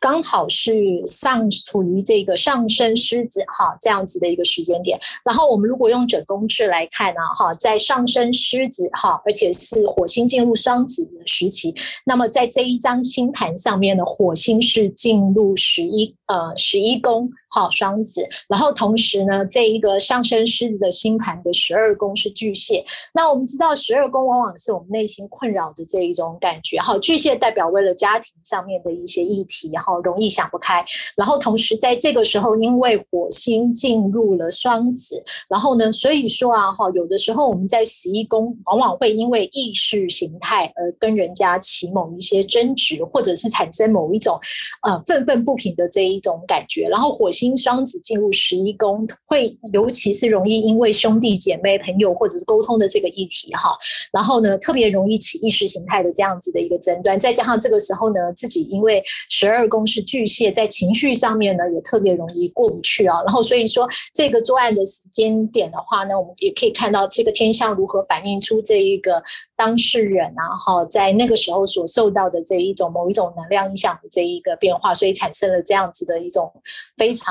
[0.00, 0.72] 刚好是
[1.06, 11.74] 上处于这个上升狮子哈这样子的一个时间点，然后我们如果用整宫制来看呢哈，在上升狮子哈，而且是火星进入双子的时期，
[12.04, 29.88] 那么在这一张星盘上面呢，火星是进入十一呃十一宫好双子，然后同时呢，这一个上升狮子的星盘的十二宫是巨蟹，那我们知道十二宫往往是我们内心困扰的这一种感觉哈，巨蟹代表为了家庭上面的一些议题哈。
[29.88, 30.84] 好容易想不开，
[31.16, 44.38] 然后同时在这个时候，因为火星进入了双子，然后呢，所以说啊，哈，有的时候我们在十一宫往往会因为意识形态而跟人家起某一些争执，或者是产生某一种
[44.82, 46.86] 呃愤愤不平的这一种感觉。
[46.90, 53.76] 然后火星双子进入十一宫，会尤其是容易因为兄弟姐妹、朋友或者是沟通的这个议题哈，
[54.12, 57.18] 然后呢，特别容易起意识形态的这样子的一个争端。
[57.18, 59.78] 再加上这个时候呢，自己因为十二宫。
[59.88, 63.22] 是巨蟹，在情绪上面呢，也特别容易过不去啊。
[63.22, 69.22] 然后所以说，这个作案的时间点的话呢，我们也可以看到这个天象如何反映出这一个
[69.56, 76.52] 当事人啊，哈，在那个时候所受到的这一种某一种能量影响的这一个变化，所以产生了这样子的一种
[76.98, 77.27] 非常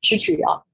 [0.00, 0.69] 之举啊。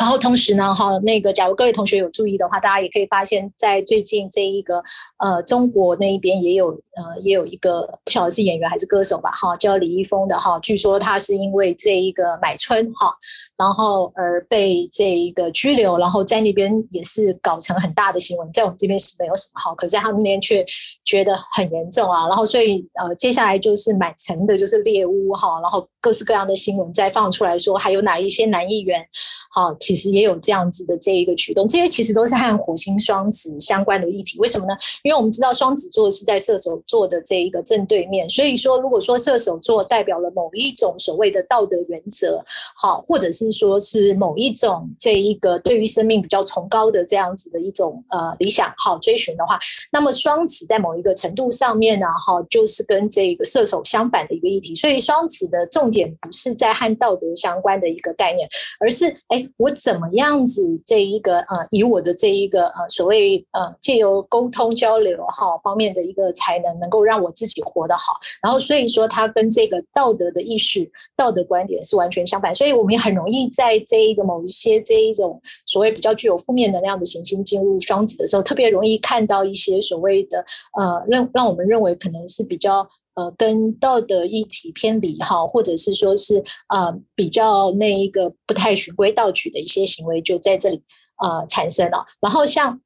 [0.00, 4.82] 然后同时呢，哈，那个假如各位同学有注意的话，大家也可以发现，在最近这一个
[5.18, 13.12] 呃中国那一边也有呃也有一个不晓得是演员还是歌手吧，哈，叫李易峰的哈，据说他是因为这一个买春哈，
[13.58, 20.64] 然后而被这一个拘留，然后在那边也是搞成很大的新闻，在我们这边是没有什么好，可是在他们那边却
[21.04, 29.06] 觉得很严重啊，然后所以呃接下来就是满城的就是猎巫哈，然后各式各样的新闻再放出来说，还有哪一些男议员。
[29.52, 34.38] 好，其实也有这样子的这一个驱动，这些其实都是和火星双子相关的议题。
[34.38, 34.72] 为什么呢？
[35.02, 42.40] 因为我们知道双子座是在射手座的这一个正对面，所以说如果说射手座代表了某一种所谓的道德原则，
[42.76, 49.58] 好，或者是说是某一种这一个对于生命比较崇高的这样子的一种呃理想好追寻的话，
[49.90, 54.72] 那么双子在某一个程度上面呢，哈，就是跟这个射手相反的一个议题。
[54.72, 59.44] 所以双子的重点不是在和道德相关的一个概念，而是哎。
[59.56, 68.12] 我怎么样子这一个呃，以我的这一个呃所谓呃借由沟通交流哈方面的一个才能，能够让我自己活得好。
[68.42, 72.54] 然后所以说，它跟这个道德的意识、道德观点是完全相反。
[72.54, 80.44] 所以我们也很容易在这一个某一些这一种所谓比较具有负面能量的行星进入双子的时候，特别容易看到一些所谓的
[80.78, 82.86] 呃让让我们认为可能是比较。
[83.14, 90.82] 呃，跟道德议题偏离哈，或者是说是呃比较那一个不太循规蹈矩的一些行为，就在这里
[91.22, 92.06] 呃产生了。
[92.20, 92.80] 然后像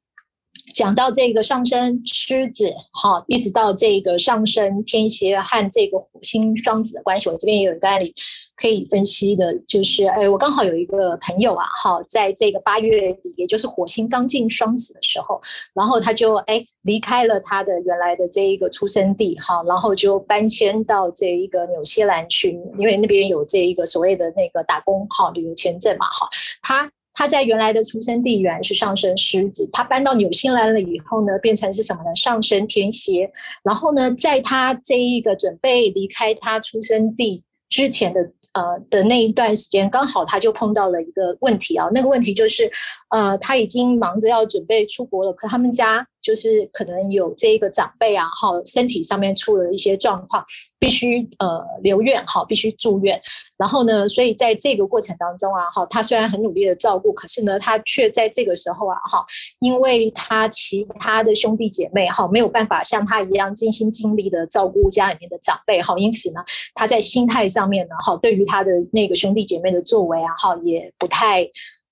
[0.73, 8.13] 讲到这个上升狮子，哈，一直到这个上升天蝎和这个火星双子的关系，我这边也有一个案例
[8.55, 15.39] 可以分析的，就是，哎，我刚好有一个朋友啊，哈，在这个八月底，也就是火星刚进双子的时候，
[15.73, 26.27] 然后他就哎离开了他的原来的这一个出生地，哈，然后就搬迁到这一个纽西兰去，因为那边有这一个所谓的那个打工好旅游签证嘛，哈，
[26.61, 26.91] 他。
[27.15, 32.15] 他在原来的出生地原是上升狮子，他搬到纽西兰了以后呢，变成是什么呢？
[32.15, 33.31] 上升天蝎。
[33.63, 38.19] 然后呢，在他这一个准备离开他出生地之前的
[38.53, 42.69] 呃的那一段时间，刚好他就碰到了一个问题啊，那个问题就是，
[43.09, 46.05] 呃，他已经忙着要准备出国了，可他们家。
[46.25, 50.43] 就是可能有这个长辈啊，哈，身体上面出了一些状况，
[50.79, 53.21] 必须呃留院，哈，必须住院。
[53.57, 59.23] 然后呢，所以在这个过程当中啊，哈，他虽然很努力的照顾，可是呢，他却在这个时候啊，哈，
[59.59, 66.41] 因为他其他的兄弟姐妹哈没有办法像他一样尽心尽力的照顾家里面的长辈，哈，因此呢，
[66.73, 71.43] 他在心态上面呢，哈，对于他的那个兄弟姐妹的作为啊，哈，也不太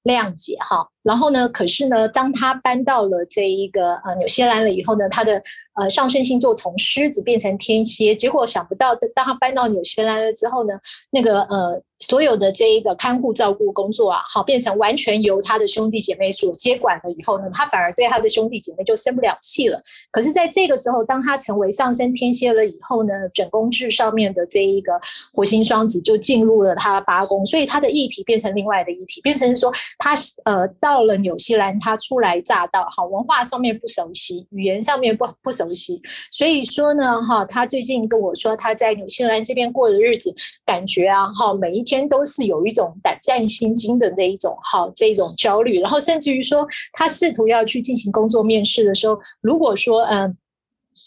[0.04, 0.90] 谅解，哈。
[1.04, 5.42] 然后呢，可是呢，当他搬到了这一个呃纽西兰了以后呢，他的
[5.76, 10.74] 呃上升星座从狮子变成天蝎，结果想不到，当他搬到纽西兰了之后呢，
[11.12, 19.82] 那个呃所有的这一个看护照顾工作啊，好变成完全由他的兄弟姐妹所接管了以后呢，他反而对他的兄弟姐妹就生不了气了。
[20.10, 24.94] 可是，在这个时候，当他成为上升天蝎了以后呢，整宫制上面的这一个
[25.34, 30.93] 火星双子就进入了他八宫，所以他的议题变成另外的议题，变成说他呃到。
[30.94, 36.00] 到了纽西兰，他初来乍到，哈，文化上面不熟悉，语言上面不不熟悉，
[36.32, 40.32] 所以说呢，哈，他最近跟我说，他在纽西兰这边过的日子，
[40.64, 50.38] 感觉啊，哈，每一天都是有一种胆战心惊的这一种，哈，这种焦虑，然后甚至于说，他试图要去进行工作面试的时候，如果说，嗯。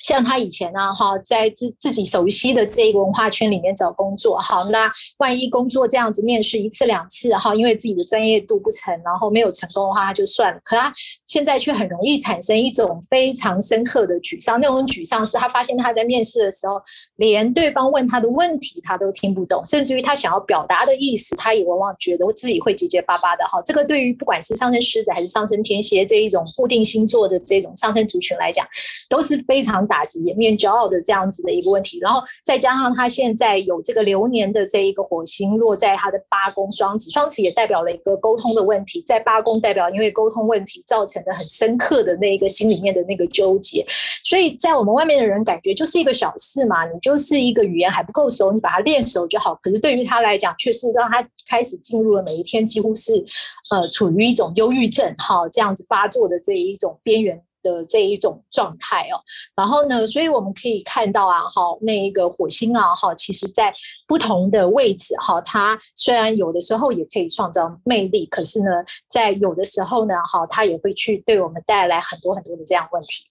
[0.06, 10.60] 像他以前啊，哈，在自自己熟悉的这一个文化圈里面找工作，好，那万一工作这样子面试一次两次，哈，因为自己的专业度不成，然后没有成功的话，他就算了。
[10.62, 10.94] 可他
[11.26, 16.80] 现在却很容易产生一种非常深刻的沮丧，那种沮丧是他发现他在面试的时候，
[17.16, 23.60] 连对方问他的问题他都听不懂，甚至于他想要表达的意思，他也往往觉得自己会结结巴巴的，哈。
[23.64, 28.64] 这个对于不管是上升狮子还是上升天蝎这一种固定星座的这种上升族群来讲，
[29.08, 29.95] 都是非常大。
[29.96, 43.86] 打击颜面骄傲的这样子的一个问题，然后再加上他现在有这个流年的这一个火星落在他的八宫双子，双子也代表了一个沟通的问题，在八宫代表因为沟通问题造成的很深刻的那一个心里面的那个纠结，
[44.22, 49.58] 所以在我们外面的人感觉就是一个小事嘛，你就是一个语言还不够熟，你把它练熟就好。
[49.62, 53.24] 可是对于他来讲，却是让他开始进入了每一天几乎是
[53.70, 57.40] 呃处于一种忧郁症哈这样子发作的这一种边缘。
[57.66, 59.18] 的这一种状态哦，
[59.56, 63.74] 然后呢，所以我们可以看到啊，哈，那一个火星啊，哈，其实在
[64.06, 68.70] 不同的位置哈，它虽然有的时候也可以创造魅力，可是呢，
[69.08, 73.24] 在有的时候呢，哈，它也会去对我们带来很多很多的这样问题。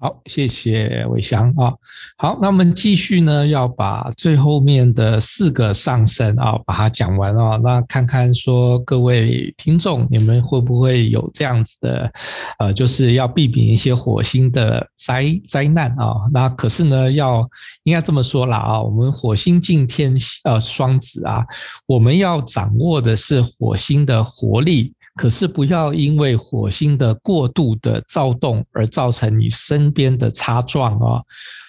[0.00, 1.74] 好，谢谢伟翔啊。
[2.16, 7.56] 好，那我们继续呢，要把最后面的四个上升啊，把它讲完啊。
[7.56, 12.12] 那看看说各位听众，你们会不会有这样子的，
[12.60, 16.14] 呃，就是要避免一些火星的灾灾难啊？
[16.32, 17.44] 那可是呢，要
[17.82, 21.44] 应该这么说了啊，我们火星进天呃双子啊，
[21.86, 24.94] 我们要掌握的是火星的活力。
[25.18, 31.20] 可是不要因为火星的过度的躁动而造成你身边的擦撞哦。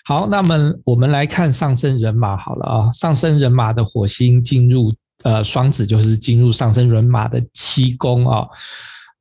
[0.06, 4.94] 好，那么我们来看上升人马好了啊，上升人马的火星进入
[5.24, 8.48] 呃双子，就是进入上升人马的七宫啊。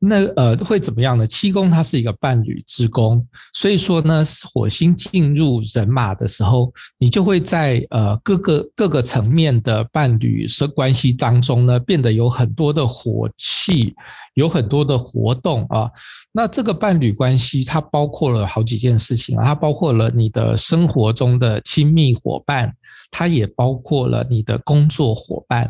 [0.01, 1.27] 那呃会怎么样呢？
[1.27, 13.93] 七宫它是一个伴侣之宫，所以说呢，火星进入人马的时候，你就会在呃各个各个层面的伴侣是关系当中呢，变得有很多的火气，
[14.35, 15.91] 有很多的活动啊。
[16.31, 22.73] 那这个伴侣关系它包括了好几件事情啊，它包括了你的生活中的亲密伙伴，
[23.11, 25.69] 它也包括了你的工作伙伴。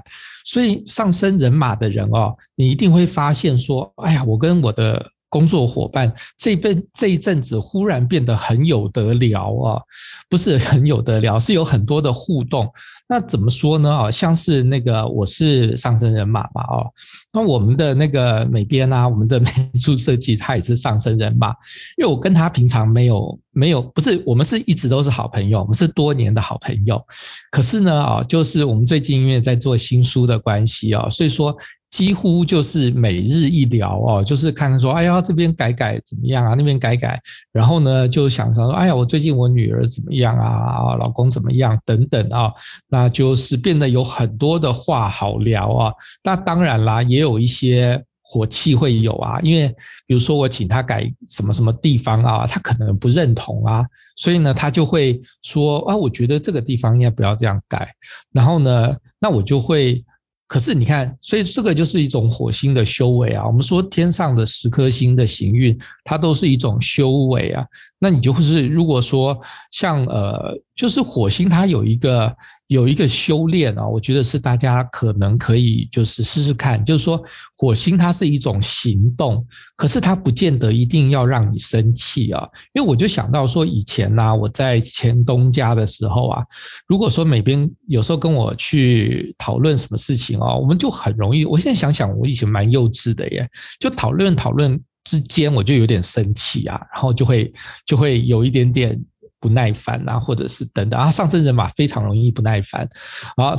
[0.51, 9.80] 所以上升人马的人哦，你一定会发现说，哎呀，我跟我的工作伙伴这边这一阵子忽然变得很有得聊啊，
[10.28, 12.70] 不是很有得聊，是有很多的互动。
[13.10, 13.90] 那怎么说呢？
[13.90, 16.86] 啊，像是那个我是上升人马嘛，哦，
[17.32, 21.48] 那我们的那个美编啊，我们的美术设计他也是上升人马，
[21.96, 23.38] 因为我跟他平常没有。
[23.50, 27.04] 没有，不是，我们是一直都是好朋友，我们是多年的好朋友。
[27.50, 31.52] 可是呢，啊，就是我们最近因为在做新书的关系啊，所以说
[31.91, 36.55] 几乎就是每日一聊哦，就是看看说，哎呀，这边改改怎么样啊？
[36.55, 37.18] 那边改改，
[37.51, 40.95] 然后呢，就想说，哎呀，我最近我女儿怎么样啊？
[40.97, 41.78] 老公怎么样？
[41.86, 42.53] 等等啊，
[42.89, 45.93] 那就是变得有很多的话好聊啊。
[46.22, 49.68] 那当然啦，也有一些火气会有啊，因为
[50.07, 53.82] 比如说我请他改什么什么地方啊，他可能不认同啊，
[54.14, 57.91] 所以呢，他就会说啊，我觉得这个地方应该不要这样改。
[58.30, 60.05] 然后呢，那我就会。
[60.49, 63.46] 可是你看，所以这个就是一种火星的修为啊。
[63.46, 67.64] 我们说天上的十颗星的行运，它都是一种修为啊。
[68.01, 69.40] 那你就是如果说
[69.70, 72.34] 像呃，就是火星它有一个。
[72.68, 77.22] 有一个修炼啊，我觉得是大家可能可以就是试试看，就是说
[77.56, 79.44] 火星它是一种行动，
[79.74, 82.46] 可是它不见得一定要让你生气啊。
[82.74, 86.44] 因为我就想到说以前呐，我在前东家的时候啊，
[86.86, 91.46] 如果说每边有时候跟我去讨论什么事情啊，我们就很容易。
[91.46, 93.48] 我现在想想，我以前蛮幼稚的耶，
[93.80, 97.50] 就讨论讨论之间我就有点生气啊，然后就会
[97.86, 99.02] 就会有一点点。
[99.41, 102.89] 不耐烦啊，或者是等等啊，上升人马非常容易不耐烦
[103.36, 103.57] 啊。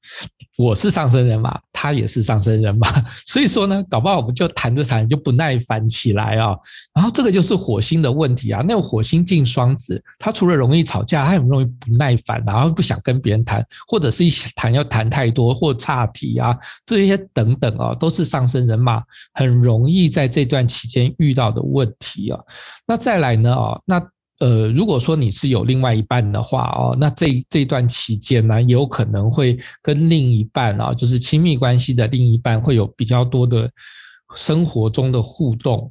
[0.56, 2.88] 我是上升人马，他也是上升人马，
[3.26, 6.56] 所以说呢，搞不好我们就谈着谈就不耐烦起来啊。
[6.92, 8.64] 然后这个就是火星的问题啊。
[8.66, 19.02] 那个火星进双子，他除了容易吵架，他很容易不耐烦，然后不想跟别人谈，或者是一谈要谈太多或岔题啊，这些等等啊，都是上升人马
[19.34, 22.40] 很容易在这段期间遇到的问题啊。
[22.86, 24.02] 那再来呢啊，那。
[24.40, 33.68] 呃，如果说你是有另外一半的话哦，那这这段期间呢，也有可能会跟另一半啊，就是亲密关系的另一半会有比较多的
[34.36, 35.90] 生活中的互动。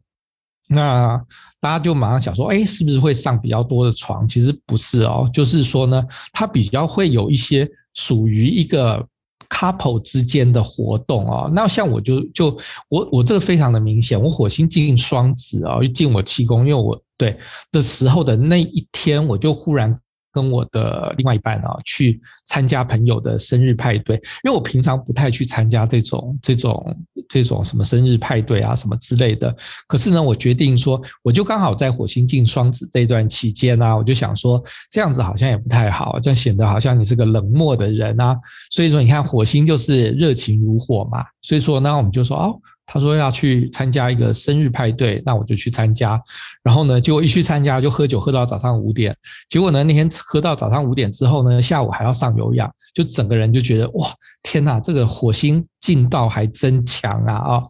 [0.70, 1.22] 那
[1.60, 4.28] 大家就马上想说，哎，是不是会上比较多的床？
[4.28, 9.06] 其实不是哦，就是说呢，他比较会有一些属于一个
[9.50, 11.50] couple 之间的活动啊。
[11.54, 12.58] 那像我就就
[12.90, 17.00] 我我这个非常的明显，我火星进双子啊，进我七宫，因为我。
[17.20, 17.36] 对
[17.72, 20.00] 的时候的那一天，我就忽然
[20.38, 26.96] 跟我的另外一半啊去参加朋友的生日派对，因为我平常不太去参加这种这种
[27.28, 29.56] 这种什么生日派对啊什么之类的。
[29.88, 38.38] 可是呢，我决定说，我就刚好在火星进双子这段期间啊，我就想说这样子好像也不太好，这样显得好像你是个冷漠的人啊。
[38.70, 41.26] 所以说，你看火星就是热情如火嘛。
[41.42, 42.62] 所以说呢，我们就说哦。
[42.88, 46.20] 他说要去参加一个生日派对，那我就去参加。
[46.64, 49.16] 然后呢，结果一去参加就喝酒喝到早上五点。
[49.50, 54.08] 结果呢，那天喝到早上五点之后呢，下午还要上有氧，就整个人就觉得哇，
[54.42, 57.34] 天哪，这个火星劲道还真强啊！
[57.36, 57.64] 啊，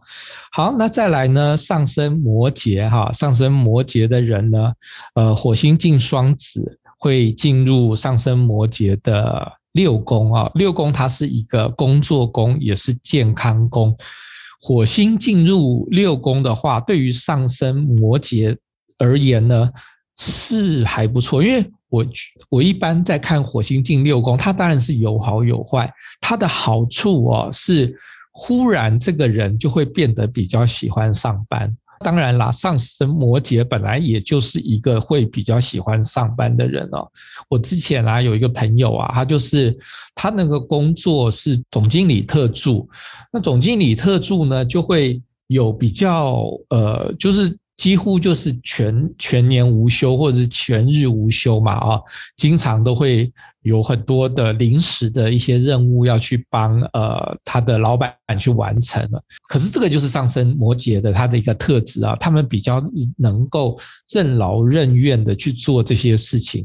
[0.52, 4.72] 好，那再来呢，上升摩羯哈，上升摩羯的人呢，
[5.16, 13.96] 呃，火星进双子会进入上升摩羯的六宫啊，六宫它是一个工作宫，也是健康宫。
[14.60, 18.56] 火星进入六宫的话，对于上升摩羯
[18.98, 19.70] 而言呢，
[20.18, 21.42] 是还不错。
[21.42, 22.06] 因为我
[22.48, 25.88] 我一般在看火星进六宫，它当然是有好有坏。
[26.20, 27.96] 它的好处哦，是
[28.32, 31.76] 忽然这个人就会变得比较喜欢上班。
[32.00, 37.06] 当然啦，上升摩羯本来也就是一个会比较喜欢上班的人哦。
[37.48, 39.76] 我之前啊有一个朋友啊，他就是
[40.14, 42.88] 他那个工作是总经理特助，
[43.32, 52.00] 那总经理特助呢就会有比较呃，就是几乎就是全全年无休或者是全日无休嘛啊，
[52.36, 53.32] 经常都会。
[53.62, 62.82] 有很多的临时的一些任务要去帮呃他的老板去完成了，可是这个就是上升摩羯的他的一个特质啊，他们比较
[63.16, 63.78] 能够
[64.10, 66.64] 任劳任怨的去做这些事情，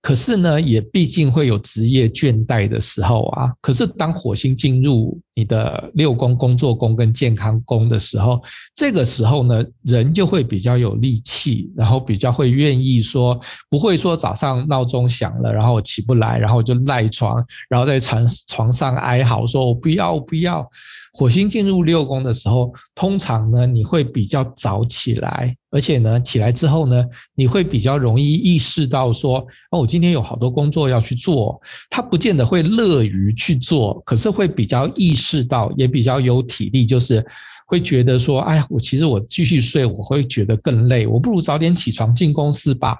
[0.00, 3.52] 可是呢，也毕竟会有职业倦怠的时候啊。
[3.60, 8.40] 可是当火星进入你的六宫工作宫跟健康宫的时候，
[8.74, 13.38] 这个时候呢，人就会比较有力气，然后比较会愿意说，
[13.68, 16.29] 不会说早上闹钟响了，然后起不来。
[16.38, 20.68] 然后就赖床，然后在床床上哀嚎，说我不要，不要。
[21.12, 27.04] 火星进入六宫的时候，通常呢，你会比较早起来，而且呢，起来之后呢，
[27.34, 29.38] 你会比较容易意识到说，
[29.72, 31.60] 哦，我今天有好多工作要去做。
[31.90, 37.26] 他不见得会乐于去做，可是会比较意识到，也比较有体力，就是。
[37.70, 42.96] 会觉得说，哎呀，我其实我继续睡，我会觉得更累，我不如早点起床进公司吧。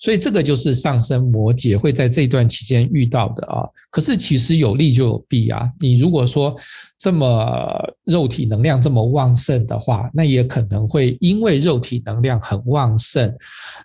[0.00, 3.68] 所以这个就是上升摩羯会在这段期间遇到的啊。
[3.90, 5.68] 可是其实有利就有弊啊。
[5.78, 6.56] 你如果说
[7.04, 13.30] 这么肉体能量这么旺盛的话，那也可能会因为肉体能量很旺盛，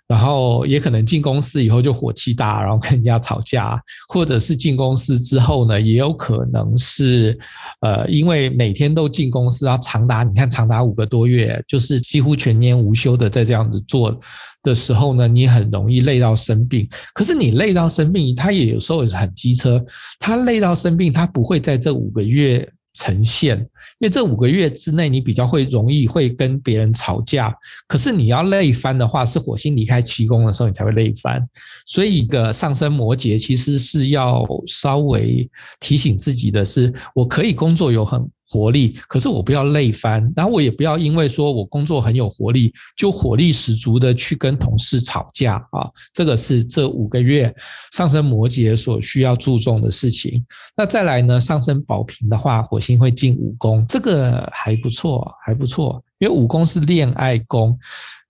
[0.08, 7.38] 然后也可能进公司以后就火气大，然后跟人家吵架，或者是进公司之后呢，也有可能是，
[7.80, 14.18] 呃，因为每天都进公司啊，长达你看长达五个多月，就是几乎全年无休的在这样子做
[14.62, 16.88] 的时候呢，你很容易累到生病。
[17.12, 19.78] 可是你累到生病，他也有时候也是很机车，
[20.18, 22.66] 他累到生病，他不会在这五个月。
[22.94, 23.56] 呈现，
[23.98, 27.54] 因为这五个月之内，你比较会容易会跟别人吵架。
[27.86, 31.40] 可是你要累翻的话，是火星离开七宫的时候，你才会累翻。
[31.86, 38.28] 所以一个上升摩羯其实是要稍微提醒自己的是，我可以工作有很。
[38.50, 45.88] 活力，可是我不要累翻，然后我也不要因为说我工作很有活力，就火力十足的去跟同事吵架啊。
[46.12, 47.54] 这个是这五个月
[47.92, 50.44] 上升摩羯所需要注重的事情。
[50.76, 57.78] 那再来呢，上升宝瓶的话，火星会进五宫，这个还不错，还不错，因为五宫是恋爱宫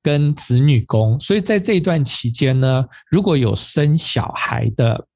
[0.02, 5.06] 跟子女宫，所以在这一段期间呢，如果有生小孩的。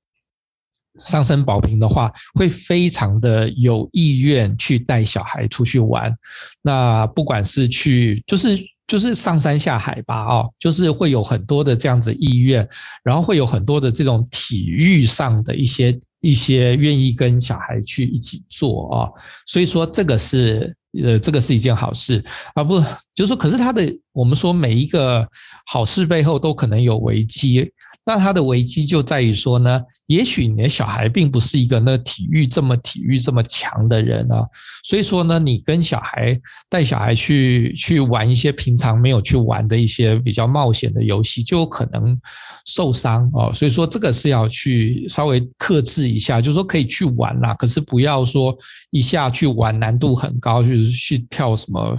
[1.06, 6.14] 上升宝瓶的话，会非常的有意愿去带小孩出去玩。
[6.62, 12.66] 那不管是去，就是就是上山下海吧，哦，就是会有很多的这样子意愿，
[13.02, 19.12] 然后会有很多的这种体育上的一些一些愿意跟小孩去一起做哦。
[19.46, 22.24] 所以说这个是呃，这个是一件好事
[22.54, 22.80] 啊，不
[23.14, 25.26] 就是说，可是他的我们说每一个
[25.66, 27.72] 好事背后都可能有危机。
[28.06, 34.46] 那他的危机就在于说呢，也许你的小孩并不是一个那体育这么体育这么强的人啊，
[34.82, 36.38] 所以说呢，你跟小孩
[36.68, 42.18] 带小孩去去玩一些平常没有去玩的一些比较冒险的游戏，就有可能
[42.66, 43.52] 受伤哦。
[43.54, 48.54] 所以说这个是要去稍微克制一下，就是说可以去玩啦，可是不要说
[48.90, 51.98] 一下去玩难度很高，就是去跳什么。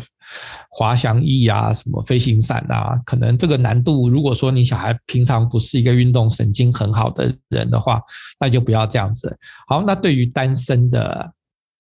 [0.70, 8.02] 滑翔翼啊，什么飞行伞啊，可能这个难度，如果说你小孩平常不是一个运动神经很好的人的话，
[8.40, 9.38] 那就不要这样子。
[9.68, 11.32] 好，那对于单身的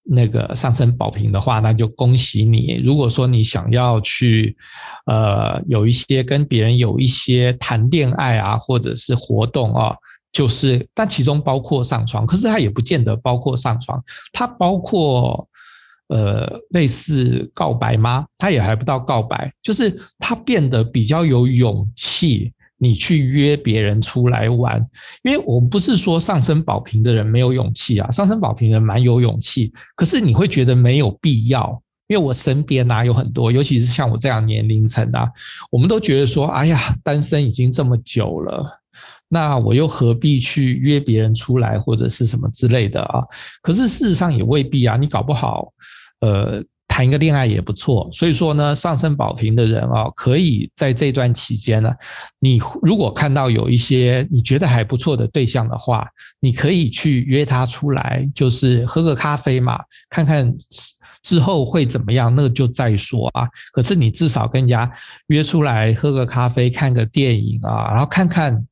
[0.03, 2.81] 那个上升宝瓶的话，那就恭喜你。
[2.85, 4.55] 如果说你想要去，
[5.07, 9.95] 呃，有一些跟别人有一些谈恋爱啊，或者是活动啊，
[10.31, 15.47] 就是，但其中包括上床，可是它也不见得包括上床，它包括。
[16.07, 18.25] 呃，类似告白吗？
[18.37, 24.85] 他也还不到告白，就是他变得比较有勇气，你去约别人出来玩。
[25.23, 31.81] 因为我不是说上升宝瓶的人没有勇气啊，上升宝瓶人蛮有勇气，可是你会觉得没有必要。
[32.07, 35.27] 因为我身边啊有很多，尤其是像我这样年龄层啊，
[35.71, 38.63] 我们都觉得说，哎呀，单身已经这么久了，
[39.27, 43.23] 那我又何必去约别人出来或者是什么之类的啊？
[43.63, 45.73] 可是事实上也未必啊，你搞不好。
[46.25, 51.93] 呃，谈一个恋爱也不错，所以说呢，上升宝瓶的人啊，可以在这段期间呢，
[52.39, 56.07] 你如果看到有一些你觉得还不错的对象的话，
[56.39, 60.51] 你可以去约他出来，就是喝个咖啡嘛，看看
[61.21, 63.47] 之后会怎么样，那就再说啊。
[63.71, 64.91] 可是你至少跟人家
[65.27, 68.65] 约出来喝个咖啡，看个电影啊，然后看看。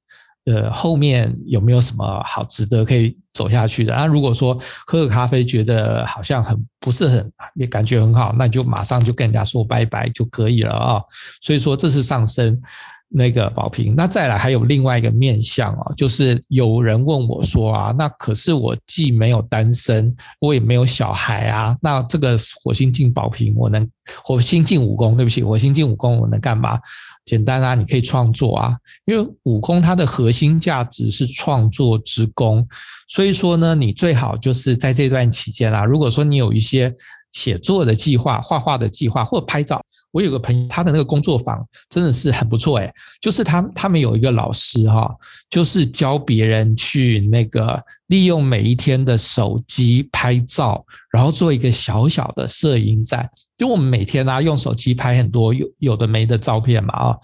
[0.45, 3.95] 呃，后面有没有什么好值得可以走下去的？
[3.95, 11.01] 那如果说喝个咖啡觉得好像很不是很也感觉很好，那就马上就跟人家说拜拜就可以了啊。
[11.41, 12.61] 所以说这是上升
[13.07, 13.93] 那个宝瓶。
[13.95, 23.89] 那再来还有另外一个面向啊，就是有人问我说啊，那可是我既没有单身，我也没有小孩啊，那这个火星进宝瓶，我能
[24.23, 26.77] 火星进五宫，对不起，火星进五宫，我能干嘛？
[27.25, 32.67] 简单啊，你可以创作啊，因为五宫它的核心价值是创作之功，
[33.07, 36.93] 所以说呢，你最好就是在这段期间啊，如果说你有一些
[37.31, 45.09] 写作的计划、画画的计划或者拍照，我有个朋友，他的那个工作坊真的是很不错诶，就是他他们有一个老师哈，
[45.49, 53.27] 就是教别人去那个利用每一天的手机拍照，然后做一个小小的摄影展。
[53.63, 57.17] 因为我们每天啊用手机拍很多有有的没的照片嘛啊，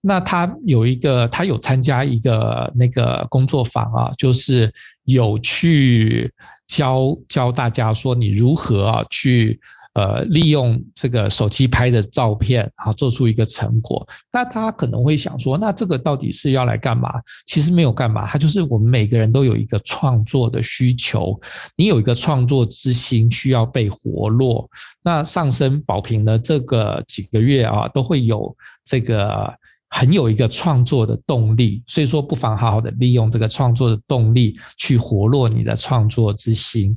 [0.00, 4.72] 那他有一个他有参加一个那个工作坊啊，就是
[5.02, 6.32] 有去
[6.68, 9.58] 教教大家说你如何啊去。
[9.94, 14.06] 呃，利用这个手机拍的照片，然后做出一个成果。
[14.32, 17.10] 那他可能会想说，那这个到底是要来干嘛？
[17.46, 21.38] 其实没有干嘛，它就是我们每个人都有一个创作的需求，
[21.76, 24.70] 你有一个创作之心需要被活络。
[25.02, 29.52] 那上升宝瓶的，这个几个月啊，都会有这个
[29.90, 36.96] 很有一个创作的动力，所以说不妨好好的利用这个创作的动力去活络你的创作之心。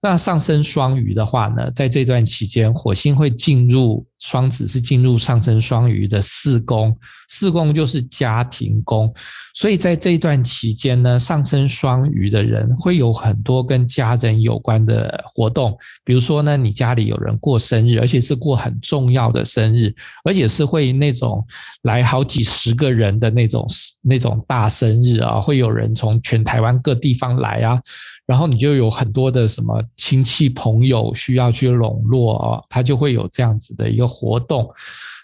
[0.00, 6.96] 那上升双鱼的话呢，在这段期间，火星会进入双子，是进入上升双鱼的四宫，
[7.28, 9.12] 四宫就是家庭宫，
[9.54, 19.94] 所以在这一段期间呢，上升双鱼的人会有很多跟家人有关的活动，比如说呢，你家里有人过生日，而且是过很重要的生日，
[20.24, 21.46] 而且是会那种
[21.82, 23.66] 来好几十个人的那种
[24.02, 27.80] 那种大生日啊，会有人从全台湾各地方来啊。
[28.28, 34.68] 然后你就有很多的什么亲戚朋友需要去笼络啊，他就会有这样子的一个活动。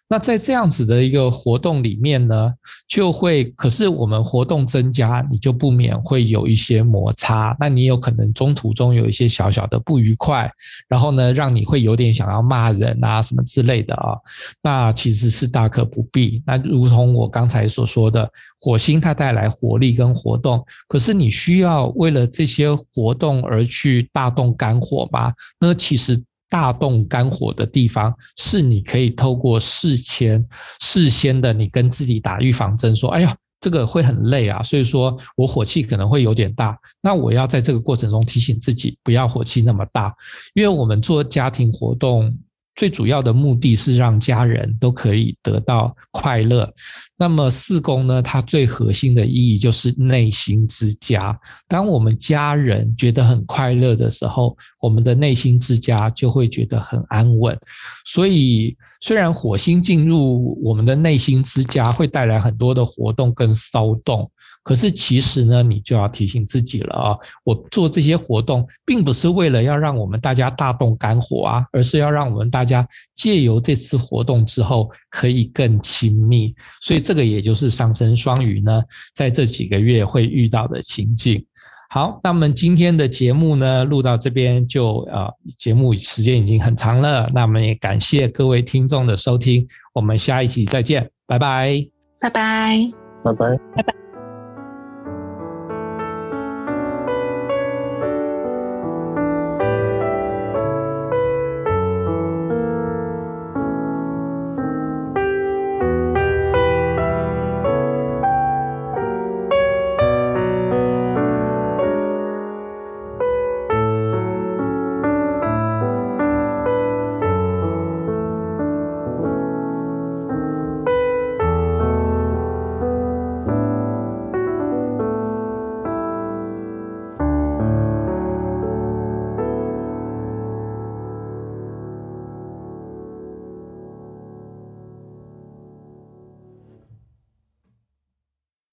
[0.07, 2.53] 那在这样子的一个活动里面呢，
[2.87, 7.57] 就会，可是我们活动增加，你就不免会有一些摩擦。
[7.59, 10.49] 那你有可能中途中有一些小小的不愉快，
[10.89, 14.15] 然后呢，让你会有点想要骂人啊什么之类的啊。
[14.63, 16.43] 那其实是大可不必。
[16.47, 18.31] 那如同我刚才所说的，
[18.61, 25.33] 火星它带来活力跟活动，可是你需要为了这些活动而去大动肝火吗？
[25.59, 26.23] 那其实。
[26.49, 30.45] 大动肝火的地方，是你可以透过事前、
[30.81, 36.79] 事先的，你跟自己打预防针，说：“哎呀，这个会很累啊，所以说我火气可能会有点大。
[37.01, 40.15] 那我要在这个过程中提醒自己，不要火气那么大，
[40.55, 42.37] 因为我们做家庭活动。”
[42.77, 46.73] 最主要的目的是让家人都可以得到快乐。
[47.17, 51.39] 那么四宫呢，它最核心的意义就是内心之家。
[51.69, 57.57] 当我们家人觉得很快乐的时候，我们的内心之家就会觉得很安稳。
[58.05, 64.29] 所以，虽然火星进入我们的内心之家，会带来很多的活动跟骚动。
[64.65, 67.17] 可是其实呢，你就要提醒自己了啊！
[67.45, 72.85] 我做这些活动，并不是为了要让我们大家大动肝火啊，而是要让我们大家
[73.15, 76.55] 借由这次活动之后，可以更亲密。
[76.81, 78.83] 所以这个也就是上升双鱼呢，
[79.15, 81.45] 在这几个月会遇到的情境。
[81.91, 87.31] 好，那么今天的节目呢，录到这边就呃，节目时间已经很长了。
[87.35, 91.87] 那我们也感谢各位听众的收听，我们下一期再见，拜拜，
[92.19, 92.91] 拜拜，
[93.23, 94.04] 拜拜，拜拜。